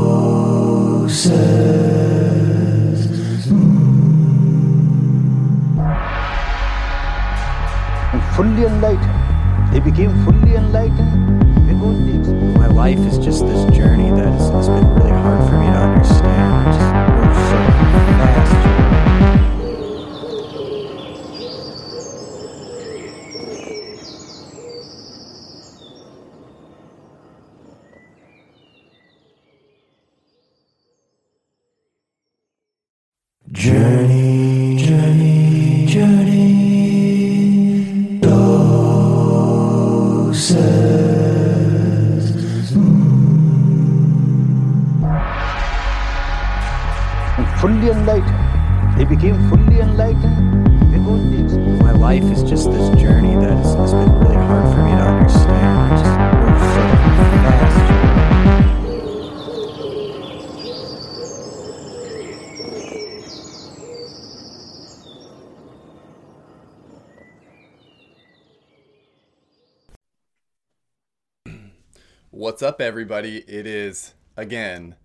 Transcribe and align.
and 8.14 8.24
fully 8.34 8.64
enlightened. 8.64 9.74
They 9.74 9.82
became 9.82 10.12
fully 10.24 10.35
What's 72.38 72.62
up, 72.62 72.82
everybody? 72.82 73.46
It 73.48 73.66
is 73.66 74.14
again 74.36 74.96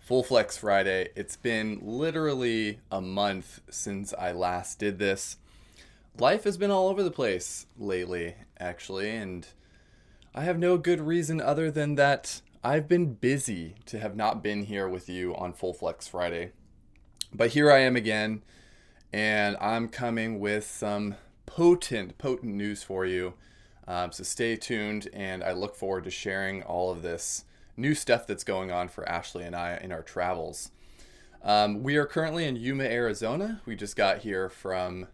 Full 0.00 0.24
Flex 0.24 0.56
Friday. 0.56 1.10
It's 1.14 1.36
been 1.36 1.78
literally 1.80 2.80
a 2.90 3.00
month 3.00 3.60
since 3.70 4.12
I 4.18 4.32
last 4.32 4.80
did 4.80 4.98
this. 4.98 5.36
Life 6.18 6.42
has 6.42 6.56
been 6.56 6.72
all 6.72 6.88
over 6.88 7.04
the 7.04 7.12
place 7.12 7.66
lately, 7.78 8.34
actually, 8.58 9.08
and 9.10 9.46
I 10.34 10.40
have 10.40 10.58
no 10.58 10.78
good 10.78 11.00
reason 11.00 11.40
other 11.40 11.70
than 11.70 11.94
that 11.94 12.40
I've 12.64 12.88
been 12.88 13.14
busy 13.14 13.76
to 13.86 14.00
have 14.00 14.16
not 14.16 14.42
been 14.42 14.64
here 14.64 14.88
with 14.88 15.08
you 15.08 15.32
on 15.36 15.52
Full 15.52 15.72
Flex 15.72 16.08
Friday. 16.08 16.50
But 17.32 17.50
here 17.50 17.70
I 17.70 17.82
am 17.82 17.94
again, 17.94 18.42
and 19.12 19.56
I'm 19.60 19.86
coming 19.86 20.40
with 20.40 20.66
some 20.66 21.14
potent, 21.46 22.18
potent 22.18 22.56
news 22.56 22.82
for 22.82 23.06
you. 23.06 23.34
Um, 23.88 24.12
so 24.12 24.22
stay 24.22 24.56
tuned, 24.56 25.08
and 25.12 25.42
I 25.42 25.52
look 25.52 25.74
forward 25.74 26.04
to 26.04 26.10
sharing 26.10 26.62
all 26.62 26.90
of 26.90 27.02
this 27.02 27.44
new 27.76 27.94
stuff 27.94 28.26
that's 28.26 28.44
going 28.44 28.70
on 28.70 28.88
for 28.88 29.08
Ashley 29.08 29.44
and 29.44 29.56
I 29.56 29.78
in 29.82 29.90
our 29.90 30.02
travels. 30.02 30.70
Um, 31.42 31.82
we 31.82 31.96
are 31.96 32.06
currently 32.06 32.44
in 32.44 32.56
Yuma, 32.56 32.84
Arizona. 32.84 33.62
We 33.64 33.74
just 33.74 33.96
got 33.96 34.18
here 34.18 34.48
from 34.50 35.08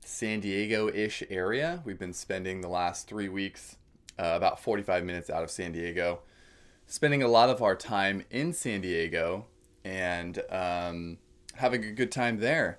San 0.00 0.40
Diego 0.40 0.88
ish 0.88 1.22
area. 1.28 1.82
We've 1.84 1.98
been 1.98 2.14
spending 2.14 2.60
the 2.60 2.68
last 2.68 3.06
three 3.08 3.28
weeks 3.28 3.76
uh, 4.18 4.32
about 4.34 4.60
45 4.60 5.04
minutes 5.04 5.28
out 5.28 5.42
of 5.42 5.50
San 5.50 5.72
Diego, 5.72 6.20
spending 6.86 7.22
a 7.22 7.28
lot 7.28 7.50
of 7.50 7.60
our 7.60 7.76
time 7.76 8.24
in 8.30 8.52
San 8.54 8.80
Diego 8.80 9.46
and 9.84 10.40
um, 10.50 11.18
having 11.54 11.84
a 11.84 11.92
good 11.92 12.10
time 12.10 12.38
there. 12.38 12.78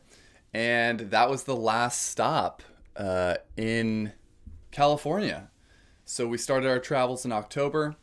And 0.53 0.99
that 1.11 1.29
was 1.29 1.43
the 1.43 1.55
last 1.55 2.03
stop 2.03 2.63
uh, 2.95 3.35
in 3.55 4.13
California. 4.77 5.49
So 6.05 6.27
we 6.27 6.37
started 6.37 6.69
our 6.69 6.77
travels 6.77 7.25
in 7.25 7.31
October. 7.31 7.95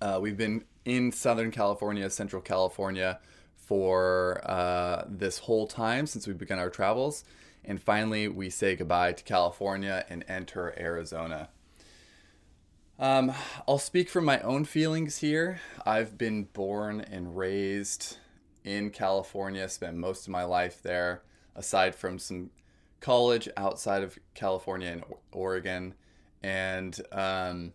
Uh, 0.00 0.18
we've 0.22 0.38
been 0.38 0.64
in 0.86 1.12
Southern 1.12 1.50
California, 1.50 2.08
Central 2.08 2.40
California 2.40 3.20
for 3.56 4.40
uh, 4.46 5.04
this 5.06 5.40
whole 5.40 5.66
time 5.66 6.06
since 6.06 6.26
we 6.26 6.32
began 6.32 6.58
our 6.58 6.70
travels. 6.70 7.24
And 7.62 7.78
finally, 7.78 8.26
we 8.26 8.48
say 8.48 8.74
goodbye 8.74 9.12
to 9.12 9.22
California 9.22 10.06
and 10.08 10.24
enter 10.28 10.74
Arizona. 10.78 11.50
Um, 12.98 13.34
I'll 13.68 13.76
speak 13.76 14.08
from 14.08 14.24
my 14.24 14.40
own 14.40 14.64
feelings 14.64 15.18
here. 15.18 15.60
I've 15.84 16.16
been 16.16 16.44
born 16.44 17.02
and 17.02 17.36
raised 17.36 18.16
in 18.64 18.88
California, 18.88 19.68
spent 19.68 19.98
most 19.98 20.26
of 20.26 20.30
my 20.30 20.44
life 20.44 20.82
there, 20.82 21.20
aside 21.54 21.94
from 21.94 22.18
some 22.18 22.48
college 23.06 23.48
outside 23.56 24.02
of 24.02 24.18
California 24.34 24.88
and 24.88 25.04
Oregon. 25.30 25.94
And 26.42 27.00
um, 27.12 27.72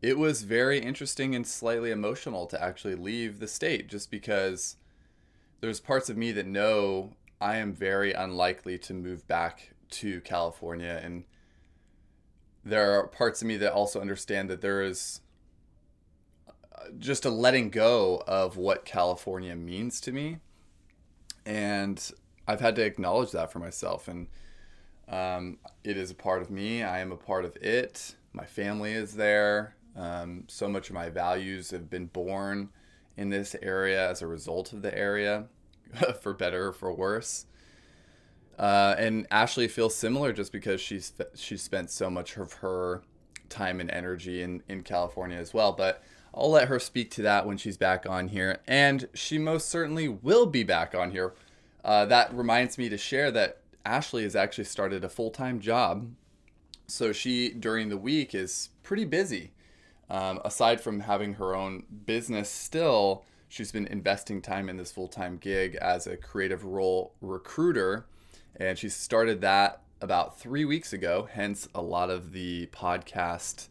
it 0.00 0.16
was 0.16 0.42
very 0.42 0.78
interesting 0.78 1.34
and 1.34 1.46
slightly 1.46 1.90
emotional 1.90 2.46
to 2.46 2.62
actually 2.62 2.94
leave 2.94 3.40
the 3.40 3.46
state 3.46 3.88
just 3.88 4.10
because 4.10 4.76
there's 5.60 5.80
parts 5.80 6.08
of 6.08 6.16
me 6.16 6.32
that 6.32 6.46
know 6.46 7.12
I 7.42 7.56
am 7.56 7.74
very 7.74 8.14
unlikely 8.14 8.78
to 8.78 8.94
move 8.94 9.28
back 9.28 9.74
to 9.90 10.22
California. 10.22 10.98
And 11.04 11.24
there 12.64 12.98
are 12.98 13.08
parts 13.08 13.42
of 13.42 13.48
me 13.48 13.58
that 13.58 13.74
also 13.74 14.00
understand 14.00 14.48
that 14.48 14.62
there 14.62 14.80
is 14.80 15.20
uh, 16.48 16.84
just 16.98 17.26
a 17.26 17.30
letting 17.30 17.68
go 17.68 18.22
of 18.26 18.56
what 18.56 18.86
California 18.86 19.54
means 19.54 20.00
to 20.00 20.10
me. 20.10 20.38
And 21.44 22.10
I've 22.46 22.60
had 22.60 22.76
to 22.76 22.84
acknowledge 22.84 23.32
that 23.32 23.52
for 23.52 23.58
myself. 23.58 24.08
And 24.08 24.26
um, 25.08 25.58
it 25.84 25.96
is 25.96 26.10
a 26.10 26.14
part 26.14 26.42
of 26.42 26.50
me. 26.50 26.82
I 26.82 27.00
am 27.00 27.12
a 27.12 27.16
part 27.16 27.44
of 27.44 27.56
it. 27.56 28.14
My 28.32 28.44
family 28.44 28.92
is 28.92 29.14
there. 29.14 29.76
Um, 29.96 30.44
so 30.48 30.68
much 30.68 30.88
of 30.88 30.94
my 30.94 31.10
values 31.10 31.70
have 31.70 31.90
been 31.90 32.06
born 32.06 32.70
in 33.16 33.28
this 33.28 33.54
area 33.60 34.08
as 34.08 34.22
a 34.22 34.26
result 34.26 34.72
of 34.72 34.82
the 34.82 34.96
area, 34.96 35.46
for 36.20 36.32
better 36.32 36.68
or 36.68 36.72
for 36.72 36.92
worse. 36.92 37.46
Uh, 38.58 38.94
and 38.96 39.26
Ashley 39.30 39.68
feels 39.68 39.94
similar 39.94 40.32
just 40.32 40.52
because 40.52 40.80
she's 40.80 41.12
she's 41.34 41.62
spent 41.62 41.90
so 41.90 42.08
much 42.10 42.36
of 42.36 42.54
her 42.54 43.02
time 43.48 43.80
and 43.80 43.90
energy 43.90 44.42
in, 44.42 44.62
in 44.68 44.82
California 44.82 45.36
as 45.36 45.52
well. 45.52 45.72
But 45.72 46.02
I'll 46.34 46.50
let 46.50 46.68
her 46.68 46.78
speak 46.78 47.10
to 47.12 47.22
that 47.22 47.46
when 47.46 47.56
she's 47.56 47.76
back 47.76 48.06
on 48.08 48.28
here. 48.28 48.60
And 48.66 49.08
she 49.14 49.38
most 49.38 49.68
certainly 49.68 50.08
will 50.08 50.46
be 50.46 50.64
back 50.64 50.94
on 50.94 51.10
here. 51.10 51.34
Uh, 51.84 52.06
that 52.06 52.32
reminds 52.34 52.78
me 52.78 52.88
to 52.88 52.96
share 52.96 53.30
that 53.32 53.58
Ashley 53.84 54.22
has 54.22 54.36
actually 54.36 54.64
started 54.64 55.04
a 55.04 55.08
full 55.08 55.30
time 55.30 55.60
job. 55.60 56.10
So 56.86 57.12
she, 57.12 57.50
during 57.50 57.88
the 57.88 57.96
week, 57.96 58.34
is 58.34 58.70
pretty 58.82 59.04
busy. 59.04 59.52
Um, 60.10 60.40
aside 60.44 60.80
from 60.80 61.00
having 61.00 61.34
her 61.34 61.54
own 61.54 61.84
business 62.04 62.50
still, 62.50 63.24
she's 63.48 63.72
been 63.72 63.86
investing 63.86 64.42
time 64.42 64.68
in 64.68 64.76
this 64.76 64.92
full 64.92 65.08
time 65.08 65.38
gig 65.38 65.74
as 65.76 66.06
a 66.06 66.16
creative 66.16 66.64
role 66.64 67.14
recruiter. 67.20 68.06
And 68.56 68.78
she 68.78 68.88
started 68.88 69.40
that 69.40 69.82
about 70.00 70.38
three 70.38 70.64
weeks 70.64 70.92
ago, 70.92 71.28
hence 71.32 71.68
a 71.74 71.80
lot 71.80 72.10
of 72.10 72.32
the 72.32 72.66
podcast 72.66 73.68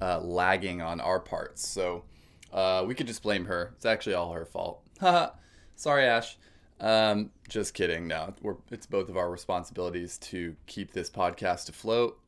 uh, 0.00 0.20
lagging 0.20 0.80
on 0.80 1.00
our 1.00 1.20
parts. 1.20 1.66
So 1.66 2.04
uh, 2.52 2.84
we 2.86 2.94
could 2.94 3.06
just 3.06 3.22
blame 3.22 3.44
her. 3.46 3.74
It's 3.76 3.86
actually 3.86 4.14
all 4.14 4.32
her 4.32 4.46
fault. 4.46 4.82
Sorry, 5.76 6.04
Ash. 6.04 6.36
Um, 6.82 7.30
just 7.48 7.74
kidding. 7.74 8.08
No, 8.08 8.34
it's 8.70 8.86
both 8.86 9.08
of 9.08 9.16
our 9.16 9.30
responsibilities 9.30 10.18
to 10.18 10.56
keep 10.66 10.92
this 10.92 11.08
podcast 11.08 11.68
afloat. 11.68 12.18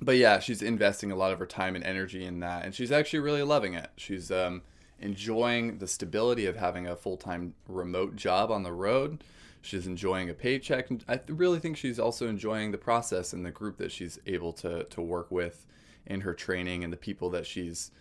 But 0.00 0.16
yeah, 0.16 0.38
she's 0.38 0.62
investing 0.62 1.10
a 1.10 1.16
lot 1.16 1.32
of 1.32 1.40
her 1.40 1.46
time 1.46 1.74
and 1.74 1.84
energy 1.84 2.24
in 2.24 2.40
that, 2.40 2.64
and 2.64 2.74
she's 2.74 2.92
actually 2.92 3.18
really 3.18 3.42
loving 3.42 3.74
it. 3.74 3.90
She's 3.96 4.30
um, 4.30 4.62
enjoying 5.00 5.78
the 5.78 5.86
stability 5.88 6.46
of 6.46 6.56
having 6.56 6.86
a 6.86 6.96
full 6.96 7.16
time 7.16 7.54
remote 7.68 8.14
job 8.14 8.50
on 8.50 8.62
the 8.62 8.72
road. 8.72 9.24
She's 9.60 9.86
enjoying 9.86 10.30
a 10.30 10.34
paycheck. 10.34 10.88
I 11.08 11.20
really 11.28 11.58
think 11.58 11.76
she's 11.76 11.98
also 11.98 12.28
enjoying 12.28 12.70
the 12.70 12.78
process 12.78 13.32
and 13.32 13.44
the 13.44 13.50
group 13.50 13.78
that 13.78 13.92
she's 13.92 14.18
able 14.26 14.52
to, 14.54 14.84
to 14.84 15.00
work 15.00 15.30
with 15.30 15.66
in 16.06 16.22
her 16.22 16.34
training 16.34 16.82
and 16.82 16.92
the 16.92 16.96
people 16.96 17.30
that 17.30 17.46
she's 17.46 17.92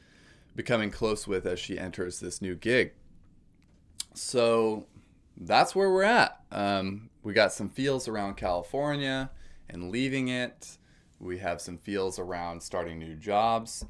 becoming 0.55 0.89
close 0.89 1.27
with 1.27 1.45
as 1.45 1.59
she 1.59 1.77
enters 1.77 2.19
this 2.19 2.41
new 2.41 2.55
gig. 2.55 2.93
So 4.13 4.87
that's 5.47 5.75
where 5.75 5.89
we're 5.89 6.03
at. 6.03 6.39
Um, 6.51 7.09
we 7.23 7.33
got 7.33 7.51
some 7.51 7.69
feels 7.69 8.07
around 8.07 8.37
California 8.37 9.31
and 9.69 9.91
leaving 9.91 10.27
it. 10.27 10.77
We 11.19 11.39
have 11.39 11.61
some 11.61 11.77
feels 11.77 12.19
around 12.19 12.61
starting 12.61 12.99
new 12.99 13.15
jobs. 13.15 13.85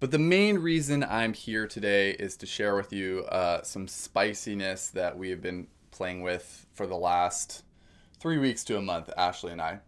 But 0.00 0.10
the 0.10 0.18
main 0.18 0.58
reason 0.58 1.04
I'm 1.04 1.32
here 1.32 1.66
today 1.66 2.10
is 2.10 2.36
to 2.38 2.46
share 2.46 2.76
with 2.76 2.92
you 2.92 3.24
uh, 3.30 3.62
some 3.62 3.88
spiciness 3.88 4.88
that 4.90 5.16
we 5.16 5.30
have 5.30 5.40
been 5.40 5.68
playing 5.90 6.22
with 6.22 6.66
for 6.74 6.86
the 6.86 6.96
last 6.96 7.64
three 8.18 8.38
weeks 8.38 8.64
to 8.64 8.76
a 8.76 8.82
month, 8.82 9.10
Ashley 9.16 9.52
and 9.52 9.60
I. 9.60 9.80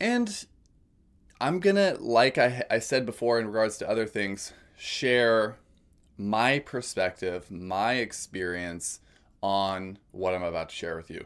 And 0.00 0.46
I'm 1.40 1.60
gonna, 1.60 1.96
like 1.98 2.38
I, 2.38 2.64
I 2.70 2.78
said 2.78 3.06
before 3.06 3.38
in 3.38 3.46
regards 3.46 3.78
to 3.78 3.88
other 3.88 4.06
things, 4.06 4.52
share 4.76 5.58
my 6.18 6.58
perspective, 6.58 7.50
my 7.50 7.94
experience 7.94 9.00
on 9.40 9.98
what 10.10 10.34
I'm 10.34 10.42
about 10.42 10.68
to 10.70 10.74
share 10.74 10.96
with 10.96 11.10
you. 11.10 11.24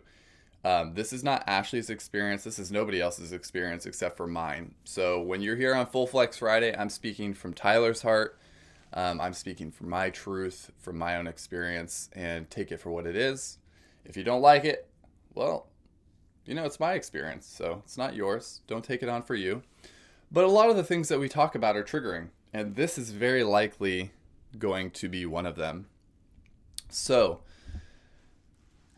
Um, 0.65 0.95
this 0.95 1.13
is 1.13 1.25
not 1.25 1.43
Ashley's 1.49 1.91
experience. 1.91 2.45
This 2.45 2.59
is 2.59 2.71
nobody 2.71 3.01
else's 3.01 3.33
experience 3.33 3.87
except 3.87 4.17
for 4.17 4.27
mine. 4.27 4.75
So 4.85 5.21
when 5.21 5.41
you're 5.41 5.57
here 5.57 5.75
on 5.75 5.87
Full 5.87 6.07
Flex 6.07 6.39
Friday, 6.39 6.77
I'm 6.77 6.91
speaking 6.91 7.35
from 7.35 7.53
Tyler's 7.53 8.03
heart. 8.03 8.39
Um, 8.93 9.21
I'm 9.21 9.33
speaking 9.33 9.71
from 9.71 9.89
my 9.89 10.11
truth, 10.11 10.71
from 10.79 10.99
my 10.99 11.17
own 11.17 11.27
experience, 11.27 12.11
and 12.13 12.49
take 12.51 12.71
it 12.71 12.79
for 12.79 12.91
what 12.91 13.07
it 13.07 13.17
is. 13.17 13.59
If 14.05 14.17
you 14.17 14.23
don't 14.23 14.43
like 14.43 14.65
it, 14.65 14.87
well, 15.35 15.69
you 16.45 16.55
know, 16.55 16.65
it's 16.65 16.79
my 16.79 16.93
experience, 16.93 17.47
so 17.47 17.83
it's 17.85 17.97
not 17.97 18.15
yours. 18.15 18.61
Don't 18.67 18.85
take 18.85 19.03
it 19.03 19.09
on 19.09 19.23
for 19.23 19.35
you. 19.35 19.63
But 20.31 20.45
a 20.45 20.49
lot 20.49 20.71
of 20.71 20.77
the 20.77 20.85
things 20.85 21.09
that 21.09 21.19
we 21.19 21.29
talk 21.29 21.55
about 21.55 21.77
are 21.77 21.83
triggering, 21.83 22.29
and 22.53 22.77
this 22.77 22.99
is 22.99 23.11
very 23.11 23.43
likely 23.43 24.13
going 24.59 24.91
to 24.93 25.09
be 25.09 25.27
one 25.27 25.47
of 25.47 25.57
them. 25.57 25.87
So, 26.89 27.41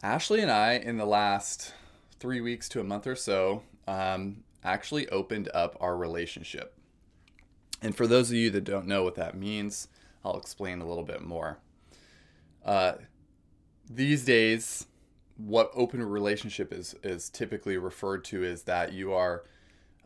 Ashley 0.02 0.40
and 0.40 0.50
I, 0.50 0.74
in 0.74 0.96
the 0.96 1.06
last 1.06 1.72
three 2.18 2.40
weeks 2.40 2.68
to 2.70 2.80
a 2.80 2.84
month 2.84 3.06
or 3.06 3.16
so, 3.16 3.62
um, 3.86 4.44
actually 4.62 5.08
opened 5.08 5.48
up 5.54 5.76
our 5.80 5.96
relationship. 5.96 6.74
And 7.82 7.94
for 7.94 8.06
those 8.06 8.30
of 8.30 8.36
you 8.36 8.50
that 8.50 8.64
don't 8.64 8.86
know 8.86 9.02
what 9.02 9.14
that 9.16 9.36
means, 9.36 9.88
I'll 10.24 10.38
explain 10.38 10.80
a 10.80 10.86
little 10.86 11.04
bit 11.04 11.22
more. 11.22 11.58
Uh, 12.64 12.94
these 13.88 14.24
days, 14.24 14.86
what 15.36 15.70
open 15.74 16.02
relationship 16.02 16.72
is 16.72 16.94
is 17.02 17.28
typically 17.28 17.76
referred 17.76 18.24
to 18.24 18.42
is 18.42 18.62
that 18.62 18.92
you 18.92 19.12
are 19.12 19.44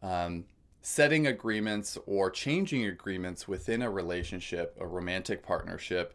um, 0.02 0.44
setting 0.88 1.26
agreements 1.26 1.98
or 2.06 2.30
changing 2.30 2.86
agreements 2.86 3.46
within 3.46 3.82
a 3.82 3.90
relationship, 3.90 4.74
a 4.80 4.86
romantic 4.86 5.42
partnership 5.42 6.14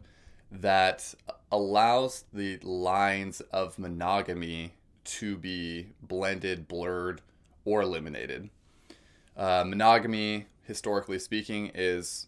that 0.50 1.14
allows 1.52 2.24
the 2.32 2.58
lines 2.58 3.40
of 3.52 3.78
monogamy 3.78 4.74
to 5.04 5.36
be 5.36 5.86
blended, 6.02 6.66
blurred, 6.66 7.22
or 7.64 7.82
eliminated. 7.82 8.50
Uh, 9.36 9.62
monogamy, 9.64 10.46
historically 10.64 11.20
speaking, 11.20 11.70
is 11.72 12.26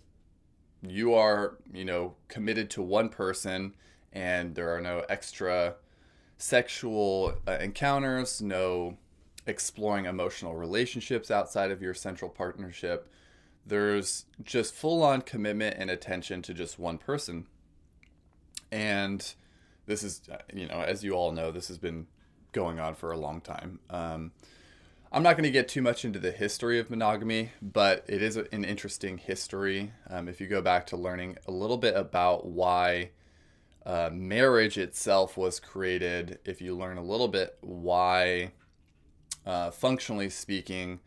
you 0.83 1.15
are, 1.15 1.57
you 1.75 1.85
know, 1.85 2.15
committed 2.29 2.71
to 2.71 2.81
one 2.81 3.09
person 3.09 3.75
and 4.13 4.55
there 4.55 4.73
are 4.73 4.81
no 4.81 5.05
extra 5.09 5.75
sexual 6.39 7.35
uh, 7.49 7.59
encounters, 7.61 8.41
no 8.41 8.97
exploring 9.47 10.07
emotional 10.07 10.55
relationships 10.55 11.31
outside 11.31 11.71
of 11.71 11.81
your 11.81 11.95
central 11.95 12.31
partnership. 12.31 13.09
There's 13.65 14.27
just 14.43 14.75
full 14.75 15.03
on 15.03 15.23
commitment 15.23 15.77
and 15.79 15.91
attention 15.91 16.43
to 16.43 16.55
just 16.55 16.79
one 16.79 16.99
person. 16.99 17.47
And 18.71 19.35
this 19.87 20.03
is, 20.03 20.23
you 20.53 20.67
know, 20.67 20.81
as 20.81 21.05
you 21.05 21.13
all 21.13 21.33
know, 21.33 21.51
this 21.51 21.69
has 21.69 21.79
been 21.79 22.07
going 22.53 22.81
on 22.81 22.95
for 22.95 23.13
a 23.13 23.17
long 23.17 23.41
time. 23.41 23.81
Um, 23.91 24.33
I'm 25.13 25.23
not 25.23 25.37
going 25.37 25.45
to 25.45 25.51
get 25.51 25.69
too 25.69 25.83
much 25.83 26.05
into 26.05 26.19
the 26.19 26.33
history 26.33 26.79
of 26.79 26.91
monogamy, 26.91 27.53
but 27.63 28.05
it 28.09 28.23
is 28.23 28.37
an 28.37 28.65
interesting 28.65 29.19
history. 29.19 29.93
Um, 30.11 30.29
if 30.29 30.41
you 30.41 30.47
go 30.49 30.61
back 30.61 30.87
to 30.89 30.97
learning 30.97 31.39
a 31.47 31.53
little 31.53 31.77
bit 31.77 31.97
about 31.97 32.47
why 32.47 33.11
uh, 33.85 34.11
marriage 34.13 34.77
itself 34.77 35.37
was 35.37 35.61
created, 35.61 36.41
if 36.45 36.61
you 36.61 36.77
learn 36.77 36.99
a 36.99 37.05
little 37.05 37.29
bit 37.29 37.57
why, 37.61 38.51
uh, 39.47 39.71
functionally 39.71 40.29
speaking, 40.29 41.01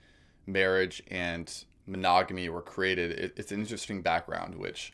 marriage 0.46 1.04
and 1.10 1.66
monogamy 1.86 2.50
were 2.50 2.62
created, 2.62 3.12
it, 3.12 3.34
it's 3.36 3.52
an 3.52 3.60
interesting 3.60 4.02
background, 4.02 4.56
which 4.56 4.94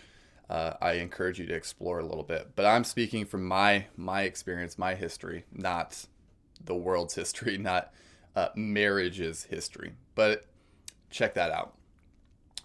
uh, 0.50 0.74
I 0.82 0.94
encourage 0.94 1.40
you 1.40 1.46
to 1.48 1.54
explore 1.54 2.00
a 2.00 2.06
little 2.06 2.24
bit. 2.24 2.52
But 2.56 2.66
I'm 2.66 2.84
speaking 2.84 3.26
from 3.26 3.46
my 3.46 3.86
my 3.96 4.24
experience, 4.24 4.78
my 4.78 4.96
history, 4.96 5.46
not 5.52 6.06
the 6.64 6.76
world's 6.76 7.16
history, 7.16 7.58
not 7.58 7.94
uh, 8.36 8.50
marriage's 8.56 9.44
history. 9.44 9.94
But 10.16 10.46
check 11.10 11.34
that 11.36 11.52
out. 11.52 11.76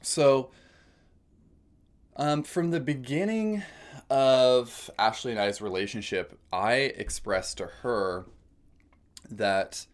So, 0.02 0.50
um, 2.16 2.42
from 2.42 2.70
the 2.70 2.80
beginning 2.80 3.62
of 4.08 4.90
Ashley 4.98 5.32
and 5.32 5.40
I's 5.40 5.60
relationship, 5.60 6.38
I 6.52 6.74
expressed 6.74 7.58
to 7.58 7.66
her 7.66 8.26
that 9.30 9.86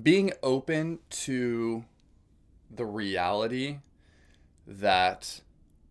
being 0.00 0.32
open 0.42 1.00
to 1.10 1.84
the 2.70 2.86
reality 2.86 3.80
that 4.66 5.40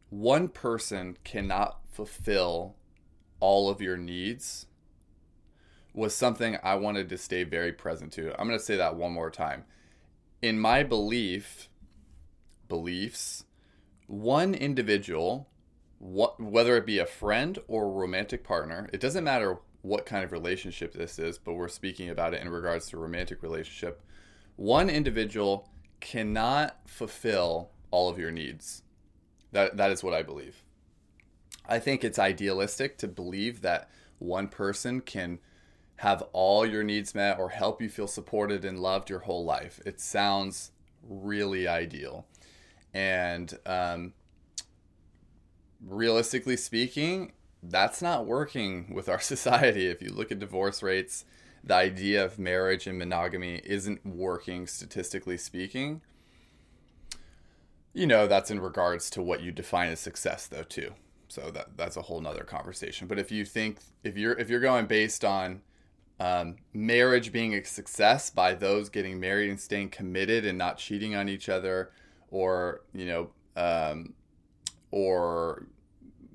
one 0.10 0.48
person 0.48 1.18
cannot 1.24 1.80
fulfill 1.92 2.76
all 3.40 3.70
of 3.70 3.82
your 3.82 3.98
needs 3.98 4.66
was 5.94 6.16
something 6.16 6.58
I 6.64 6.76
wanted 6.76 7.10
to 7.10 7.18
stay 7.18 7.44
very 7.44 7.74
present 7.74 8.14
to. 8.14 8.32
I'm 8.40 8.48
going 8.48 8.58
to 8.58 8.66
say 8.66 8.78
that 8.78 8.96
one 8.96 9.12
more 9.12 9.30
time. 9.30 9.66
In 10.42 10.58
my 10.58 10.84
belief, 10.84 11.70
beliefs, 12.68 13.44
one 14.08 14.54
individual 14.54 15.48
what 16.02 16.40
whether 16.40 16.76
it 16.78 16.86
be 16.86 16.98
a 16.98 17.06
friend 17.06 17.60
or 17.68 17.92
romantic 17.92 18.44
partner, 18.44 18.90
it 18.92 19.00
doesn't 19.00 19.24
matter 19.24 19.60
what 19.82 20.06
kind 20.06 20.24
of 20.24 20.32
relationship 20.32 20.94
this 20.94 21.18
is, 21.18 21.38
but 21.38 21.54
we're 21.54 21.68
speaking 21.68 22.10
about 22.10 22.34
it 22.34 22.42
in 22.42 22.50
regards 22.50 22.88
to 22.90 22.98
romantic 22.98 23.42
relationship. 23.42 24.02
One 24.56 24.90
individual 24.90 25.70
cannot 26.00 26.78
fulfill 26.86 27.72
all 27.90 28.10
of 28.10 28.20
your 28.20 28.32
needs. 28.32 28.84
That 29.52 29.78
that 29.78 29.92
is 29.92 30.04
what 30.04 30.14
I 30.14 30.24
believe. 30.24 30.64
I 31.66 31.80
think 31.80 32.04
it's 32.04 32.20
idealistic 32.20 32.98
to 33.00 33.08
believe 33.08 33.62
that 33.62 33.90
one 34.20 34.48
person 34.48 35.02
can 35.02 35.40
have 35.98 36.24
all 36.34 36.66
your 36.66 36.84
needs 36.84 37.14
met 37.14 37.40
or 37.40 37.50
help 37.50 37.82
you 37.82 37.90
feel 37.90 38.08
supported 38.08 38.66
and 38.66 38.80
loved 38.80 39.10
your 39.10 39.20
whole 39.20 39.46
life. 39.46 39.80
It 39.86 40.02
sounds 40.02 40.72
really 41.08 41.68
ideal. 41.68 42.26
And 42.94 43.58
um, 43.66 44.14
realistically 45.86 46.58
speaking, 46.58 47.34
that's 47.64 48.02
not 48.02 48.26
working 48.26 48.94
with 48.94 49.10
our 49.10 49.20
society. 49.34 49.88
If 49.88 50.02
you 50.02 50.10
look 50.10 50.32
at 50.32 50.40
divorce 50.40 50.82
rates, 50.82 51.26
the 51.64 51.76
idea 51.76 52.24
of 52.24 52.40
marriage 52.40 52.88
and 52.88 52.98
monogamy 52.98 53.62
isn't 53.64 54.06
working 54.06 54.68
statistically 54.68 55.38
speaking. 55.38 56.02
You 57.94 58.08
know, 58.08 58.26
that's 58.26 58.50
in 58.50 58.60
regards 58.60 59.10
to 59.12 59.22
what 59.22 59.42
you 59.42 59.52
define 59.52 59.90
as 59.90 60.00
success 60.00 60.48
though 60.48 60.64
too. 60.64 60.94
So 61.28 61.52
that 61.52 61.78
that's 61.78 61.98
a 61.98 62.02
whole 62.02 62.20
nother 62.20 62.44
conversation. 62.44 63.08
But 63.08 63.20
if 63.20 63.32
you 63.32 63.46
think 63.46 63.80
if 64.04 64.18
you're 64.18 64.34
if 64.34 64.50
you're 64.50 64.60
going 64.60 64.86
based 64.86 65.24
on 65.24 65.62
um, 66.20 66.58
marriage 66.74 67.32
being 67.32 67.54
a 67.54 67.64
success 67.64 68.30
by 68.30 68.54
those 68.54 68.90
getting 68.90 69.20
married 69.20 69.50
and 69.50 69.60
staying 69.60 69.90
committed 69.90 70.46
and 70.46 70.58
not 70.58 70.78
cheating 70.78 71.16
on 71.16 71.30
each 71.30 71.50
other, 71.50 71.92
or 72.30 72.82
you 72.94 73.06
know, 73.06 73.30
um, 73.56 74.14
or 74.92 75.68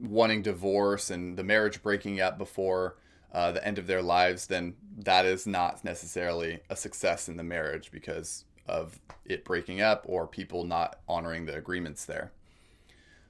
wanting 0.00 0.42
divorce 0.42 1.10
and 1.10 1.36
the 1.36 1.44
marriage 1.44 1.82
breaking 1.82 2.20
up 2.20 2.38
before 2.38 2.96
uh, 3.32 3.52
the 3.52 3.66
end 3.66 3.78
of 3.78 3.86
their 3.86 4.02
lives, 4.02 4.46
then 4.46 4.74
that 4.96 5.26
is 5.26 5.46
not 5.46 5.84
necessarily 5.84 6.60
a 6.70 6.76
success 6.76 7.28
in 7.28 7.36
the 7.36 7.42
marriage 7.42 7.90
because 7.90 8.44
of 8.66 8.98
it 9.24 9.44
breaking 9.44 9.80
up 9.80 10.04
or 10.06 10.26
people 10.26 10.64
not 10.64 10.98
honoring 11.08 11.46
the 11.46 11.54
agreements 11.54 12.04
there. 12.04 12.32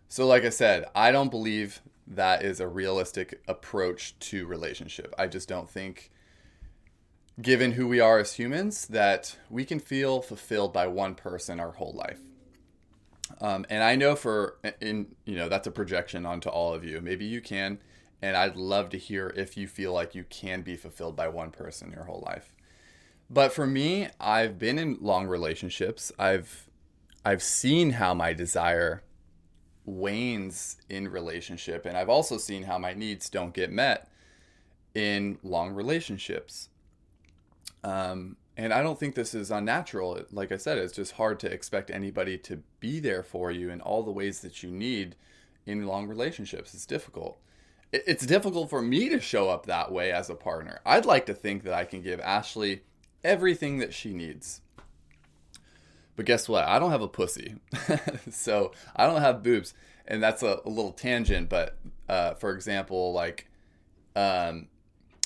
So, 0.09 0.27
like 0.27 0.45
I 0.45 0.51
said, 0.51 0.85
I 0.95 1.11
don't 1.11 1.31
believe 1.31 1.83
that 2.07 2.45
is 2.45 2.61
a 2.61 2.69
realistic 2.69 3.41
approach 3.49 4.17
to 4.21 4.47
relationship. 4.47 5.13
I 5.19 5.27
just 5.27 5.49
don't 5.49 5.69
think, 5.69 6.13
given 7.43 7.73
who 7.73 7.89
we 7.89 7.99
are 7.99 8.19
as 8.19 8.35
humans, 8.35 8.87
that 8.87 9.37
we 9.51 9.65
can 9.65 9.81
feel 9.81 10.23
fulfilled 10.23 10.73
by 10.73 10.87
one 10.87 11.17
person 11.17 11.59
our 11.59 11.73
whole 11.73 11.93
life. 11.93 12.21
Um, 13.41 13.67
and 13.69 13.83
I 13.83 13.97
know 13.97 14.15
for 14.17 14.59
in 14.81 15.15
you 15.25 15.37
know 15.37 15.49
that's 15.49 15.67
a 15.67 15.71
projection 15.71 16.27
onto 16.27 16.49
all 16.49 16.75
of 16.75 16.85
you. 16.85 17.01
Maybe 17.01 17.25
you 17.25 17.41
can, 17.41 17.79
and 18.23 18.37
I'd 18.37 18.57
love 18.57 18.91
to 18.91 18.99
hear 18.99 19.33
if 19.37 19.57
you 19.57 19.67
feel 19.67 19.93
like 19.93 20.15
you 20.15 20.25
can 20.25 20.63
be 20.63 20.77
fulfilled 20.77 21.17
by 21.17 21.29
one 21.29 21.51
person 21.51 21.91
your 21.91 22.05
whole 22.05 22.23
life. 22.25 22.53
But 23.29 23.53
for 23.53 23.67
me, 23.67 24.09
I've 24.21 24.59
been 24.59 24.79
in 24.79 24.99
long 25.01 25.27
relationships. 25.27 26.13
I've 26.19 26.69
I've 27.25 27.43
seen 27.43 27.91
how 27.91 28.15
my 28.15 28.33
desire 28.33 29.03
wanes 29.85 30.77
in 30.89 31.09
relationship, 31.09 31.87
and 31.87 31.97
I've 31.97 32.09
also 32.09 32.39
seen 32.39 32.65
how 32.65 32.79
my 32.79 32.95
needs 32.95 33.29
don't 33.29 33.55
get 33.55 33.71
met 33.71 34.09
in 34.95 35.39
long 35.43 35.73
relationships. 35.73 36.69
Um, 37.83 38.37
and 38.57 38.73
I 38.73 38.83
don't 38.83 38.99
think 38.99 39.15
this 39.15 39.35
is 39.35 39.51
unnatural. 39.51 40.21
Like 40.33 40.51
I 40.51 40.57
said, 40.57 40.79
it's 40.79 40.95
just 40.95 41.13
hard 41.13 41.39
to 41.41 41.53
expect 41.53 41.91
anybody 41.91 42.39
to 42.39 42.63
be 42.81 43.01
there 43.01 43.23
for 43.23 43.51
you 43.51 43.71
in 43.71 43.81
all 43.81 44.03
the 44.03 44.11
ways 44.11 44.41
that 44.41 44.63
you 44.63 44.71
need 44.71 45.15
in 45.67 45.87
long 45.87 46.09
relationships. 46.09 46.73
It's 46.73 46.87
difficult. 46.87 47.39
It's 47.93 48.25
difficult 48.27 48.71
for 48.71 48.81
me 48.81 49.09
to 49.11 49.21
show 49.21 49.49
up 49.51 49.67
that 49.67 49.93
way 49.93 50.11
as 50.11 50.31
a 50.31 50.35
partner. 50.35 50.81
I'd 50.87 51.05
like 51.05 51.27
to 51.27 51.35
think 51.35 51.65
that 51.65 51.75
I 51.75 51.85
can 51.85 52.01
give 52.01 52.19
Ashley 52.21 52.83
everything 53.23 53.79
that 53.79 53.93
she 53.93 54.13
needs. 54.13 54.63
But 56.17 56.25
guess 56.25 56.49
what? 56.49 56.65
I 56.65 56.79
don't 56.79 56.91
have 56.91 57.03
a 57.03 57.09
pussy. 57.09 57.57
so 58.31 58.73
I 58.95 59.07
don't 59.07 59.21
have 59.21 59.43
boobs. 59.43 59.75
And 60.09 60.23
that's 60.23 60.43
a, 60.43 60.61
a 60.65 60.69
little 60.69 60.93
tangent, 60.93 61.49
but 61.49 61.77
uh, 62.09 62.35
for 62.35 62.55
example, 62.55 63.13
like 63.13 63.49
um, 64.15 64.69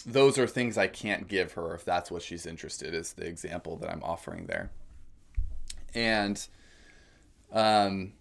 those 0.02 0.38
are 0.38 0.46
things 0.46 0.78
I 0.78 0.86
can't 0.86 1.28
give 1.28 1.52
her 1.52 1.74
if 1.74 1.84
that's 1.84 2.10
what 2.10 2.22
she's 2.22 2.46
interested, 2.46 2.94
is 2.94 3.12
the 3.12 3.26
example 3.26 3.76
that 3.76 3.90
I'm 3.90 4.02
offering 4.02 4.46
there. 4.46 4.70
And 5.94 6.46
um, 7.52 8.12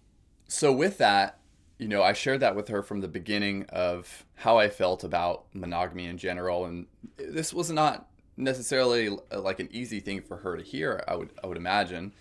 so 0.48 0.72
with 0.72 0.98
that, 0.98 1.38
you 1.78 1.88
know, 1.88 2.02
I 2.02 2.12
shared 2.12 2.40
that 2.40 2.56
with 2.56 2.68
her 2.68 2.82
from 2.82 3.00
the 3.00 3.08
beginning 3.08 3.64
of 3.70 4.26
how 4.34 4.58
I 4.58 4.68
felt 4.68 5.02
about 5.02 5.46
monogamy 5.54 6.06
in 6.06 6.18
general, 6.18 6.66
and 6.66 6.86
this 7.16 7.54
was 7.54 7.70
not 7.70 8.06
necessarily 8.36 9.16
like 9.34 9.60
an 9.60 9.68
easy 9.72 10.00
thing 10.00 10.20
for 10.20 10.38
her 10.38 10.56
to 10.56 10.62
hear. 10.62 11.02
I 11.08 11.16
would 11.16 11.30
I 11.42 11.46
would 11.46 11.56
imagine, 11.56 12.12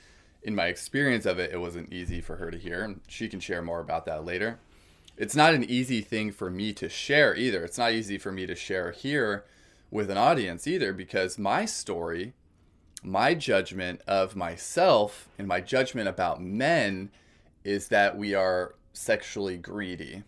in 0.43 0.55
my 0.55 0.67
experience 0.67 1.25
of 1.25 1.39
it, 1.39 1.51
it 1.51 1.57
wasn't 1.57 1.91
easy 1.91 2.21
for 2.21 2.37
her 2.37 2.51
to 2.51 2.57
hear, 2.57 2.83
and 2.83 3.01
she 3.07 3.27
can 3.27 3.39
share 3.41 3.61
more 3.61 3.81
about 3.81 4.05
that 4.05 4.23
later. 4.23 4.59
It's 5.19 5.35
not 5.35 5.53
an 5.53 5.65
easy 5.65 5.99
thing 5.99 6.31
for 6.31 6.49
me 6.49 6.71
to 6.71 6.87
share 6.87 7.35
either. 7.35 7.65
It's 7.65 7.77
not 7.77 7.91
easy 7.91 8.17
for 8.17 8.31
me 8.31 8.47
to 8.47 8.55
share 8.55 8.91
here 8.91 9.43
with 9.91 10.09
an 10.09 10.17
audience 10.17 10.65
either 10.65 10.93
because 10.93 11.37
my 11.37 11.65
story, 11.65 12.31
my 13.03 13.33
judgment 13.33 13.99
of 14.07 14.37
myself, 14.37 15.27
and 15.37 15.45
my 15.45 15.59
judgment 15.59 16.07
about 16.07 16.41
men 16.41 17.11
is 17.65 17.89
that 17.89 18.17
we 18.17 18.33
are 18.33 18.75
sexually 18.93 19.57
greedy. 19.57 20.23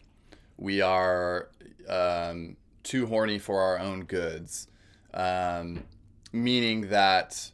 We 0.58 0.82
are 0.82 1.48
um, 1.88 2.58
too 2.84 3.06
horny 3.06 3.40
for 3.40 3.62
our 3.62 3.80
own 3.80 4.04
goods, 4.04 4.68
um, 5.14 5.86
meaning 6.34 6.90
that, 6.90 7.52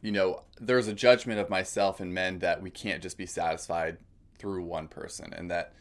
you 0.00 0.10
know, 0.10 0.44
there's 0.58 0.88
a 0.88 0.94
judgment 0.94 1.38
of 1.38 1.50
myself 1.50 2.00
and 2.00 2.14
men 2.14 2.38
that 2.38 2.62
we 2.62 2.70
can't 2.70 3.02
just 3.02 3.18
be 3.18 3.26
satisfied 3.26 3.98
through 4.38 4.64
one 4.64 4.88
person 4.88 5.34
and 5.34 5.50
that 5.50 5.74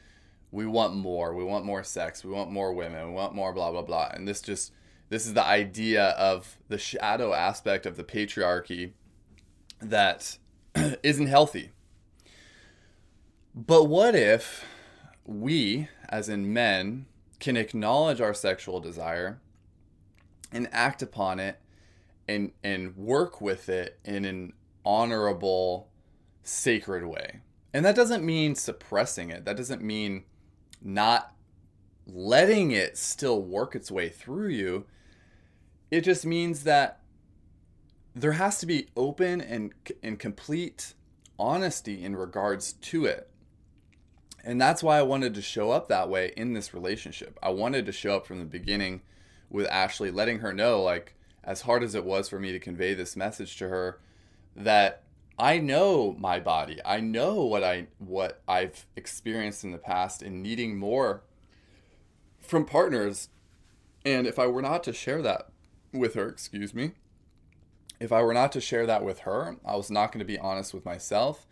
we 0.51 0.65
want 0.65 0.95
more. 0.95 1.33
We 1.33 1.43
want 1.43 1.65
more 1.65 1.83
sex. 1.83 2.23
We 2.23 2.31
want 2.31 2.51
more 2.51 2.73
women. 2.73 3.07
We 3.07 3.13
want 3.13 3.33
more 3.33 3.53
blah, 3.53 3.71
blah, 3.71 3.83
blah. 3.83 4.11
And 4.13 4.27
this 4.27 4.41
just, 4.41 4.73
this 5.09 5.25
is 5.25 5.33
the 5.33 5.45
idea 5.45 6.09
of 6.09 6.57
the 6.67 6.77
shadow 6.77 7.33
aspect 7.33 7.85
of 7.85 7.97
the 7.97 8.03
patriarchy 8.03 8.91
that 9.81 10.37
isn't 11.03 11.27
healthy 11.27 11.71
but 13.53 13.85
what 13.85 14.15
if 14.15 14.65
we, 15.25 15.89
as 16.07 16.29
in 16.29 16.53
men, 16.53 17.05
can 17.39 17.57
acknowledge 17.57 18.21
our 18.21 18.33
sexual 18.33 18.79
desire 18.79 19.41
and 20.51 20.69
act 20.71 21.01
upon 21.01 21.39
it 21.39 21.59
and 22.27 22.51
and 22.63 22.95
work 22.95 23.41
with 23.41 23.67
it 23.67 23.99
in 24.05 24.23
an 24.25 24.53
honorable, 24.85 25.89
sacred 26.43 27.05
way? 27.05 27.41
And 27.73 27.83
that 27.85 27.95
doesn't 27.95 28.23
mean 28.23 28.55
suppressing 28.55 29.29
it. 29.29 29.43
That 29.43 29.57
doesn't 29.57 29.81
mean 29.81 30.23
not 30.81 31.33
letting 32.05 32.71
it 32.71 32.97
still 32.97 33.41
work 33.41 33.75
its 33.75 33.91
way 33.91 34.09
through 34.09 34.49
you. 34.49 34.85
It 35.89 36.01
just 36.01 36.25
means 36.25 36.63
that 36.63 36.99
there 38.15 38.33
has 38.33 38.59
to 38.59 38.65
be 38.65 38.87
open 38.95 39.41
and 39.41 39.73
and 40.03 40.19
complete 40.19 40.93
honesty 41.39 42.03
in 42.03 42.15
regards 42.15 42.73
to 42.73 43.05
it. 43.05 43.29
And 44.43 44.59
that's 44.59 44.81
why 44.81 44.97
I 44.97 45.03
wanted 45.03 45.33
to 45.35 45.41
show 45.41 45.71
up 45.71 45.87
that 45.87 46.09
way 46.09 46.33
in 46.35 46.53
this 46.53 46.73
relationship. 46.73 47.37
I 47.43 47.49
wanted 47.49 47.85
to 47.85 47.91
show 47.91 48.15
up 48.15 48.25
from 48.25 48.39
the 48.39 48.45
beginning 48.45 49.01
with 49.49 49.67
Ashley, 49.67 50.09
letting 50.09 50.39
her 50.39 50.53
know, 50.53 50.81
like, 50.81 51.15
as 51.43 51.61
hard 51.61 51.83
as 51.83 51.93
it 51.93 52.05
was 52.05 52.27
for 52.27 52.39
me 52.39 52.51
to 52.51 52.59
convey 52.59 52.93
this 52.93 53.15
message 53.15 53.57
to 53.57 53.67
her, 53.67 53.99
that 54.55 55.00
I 55.41 55.57
know 55.57 56.15
my 56.19 56.39
body. 56.39 56.79
I 56.85 56.99
know 56.99 57.43
what 57.43 57.63
I 57.63 57.87
what 57.97 58.43
I've 58.47 58.85
experienced 58.95 59.63
in 59.63 59.71
the 59.71 59.79
past 59.79 60.21
in 60.21 60.43
needing 60.43 60.77
more 60.77 61.23
from 62.39 62.63
partners. 62.63 63.29
And 64.05 64.27
if 64.27 64.37
I 64.37 64.45
were 64.45 64.61
not 64.61 64.83
to 64.83 64.93
share 64.93 65.23
that 65.23 65.49
with 65.91 66.13
her, 66.13 66.29
excuse 66.29 66.75
me, 66.75 66.91
if 67.99 68.11
I 68.11 68.21
were 68.21 68.35
not 68.35 68.51
to 68.51 68.61
share 68.61 68.85
that 68.85 69.03
with 69.03 69.21
her, 69.21 69.57
I 69.65 69.75
was 69.75 69.89
not 69.89 70.11
going 70.11 70.19
to 70.19 70.25
be 70.25 70.37
honest 70.37 70.75
with 70.75 70.85
myself. 70.85 71.47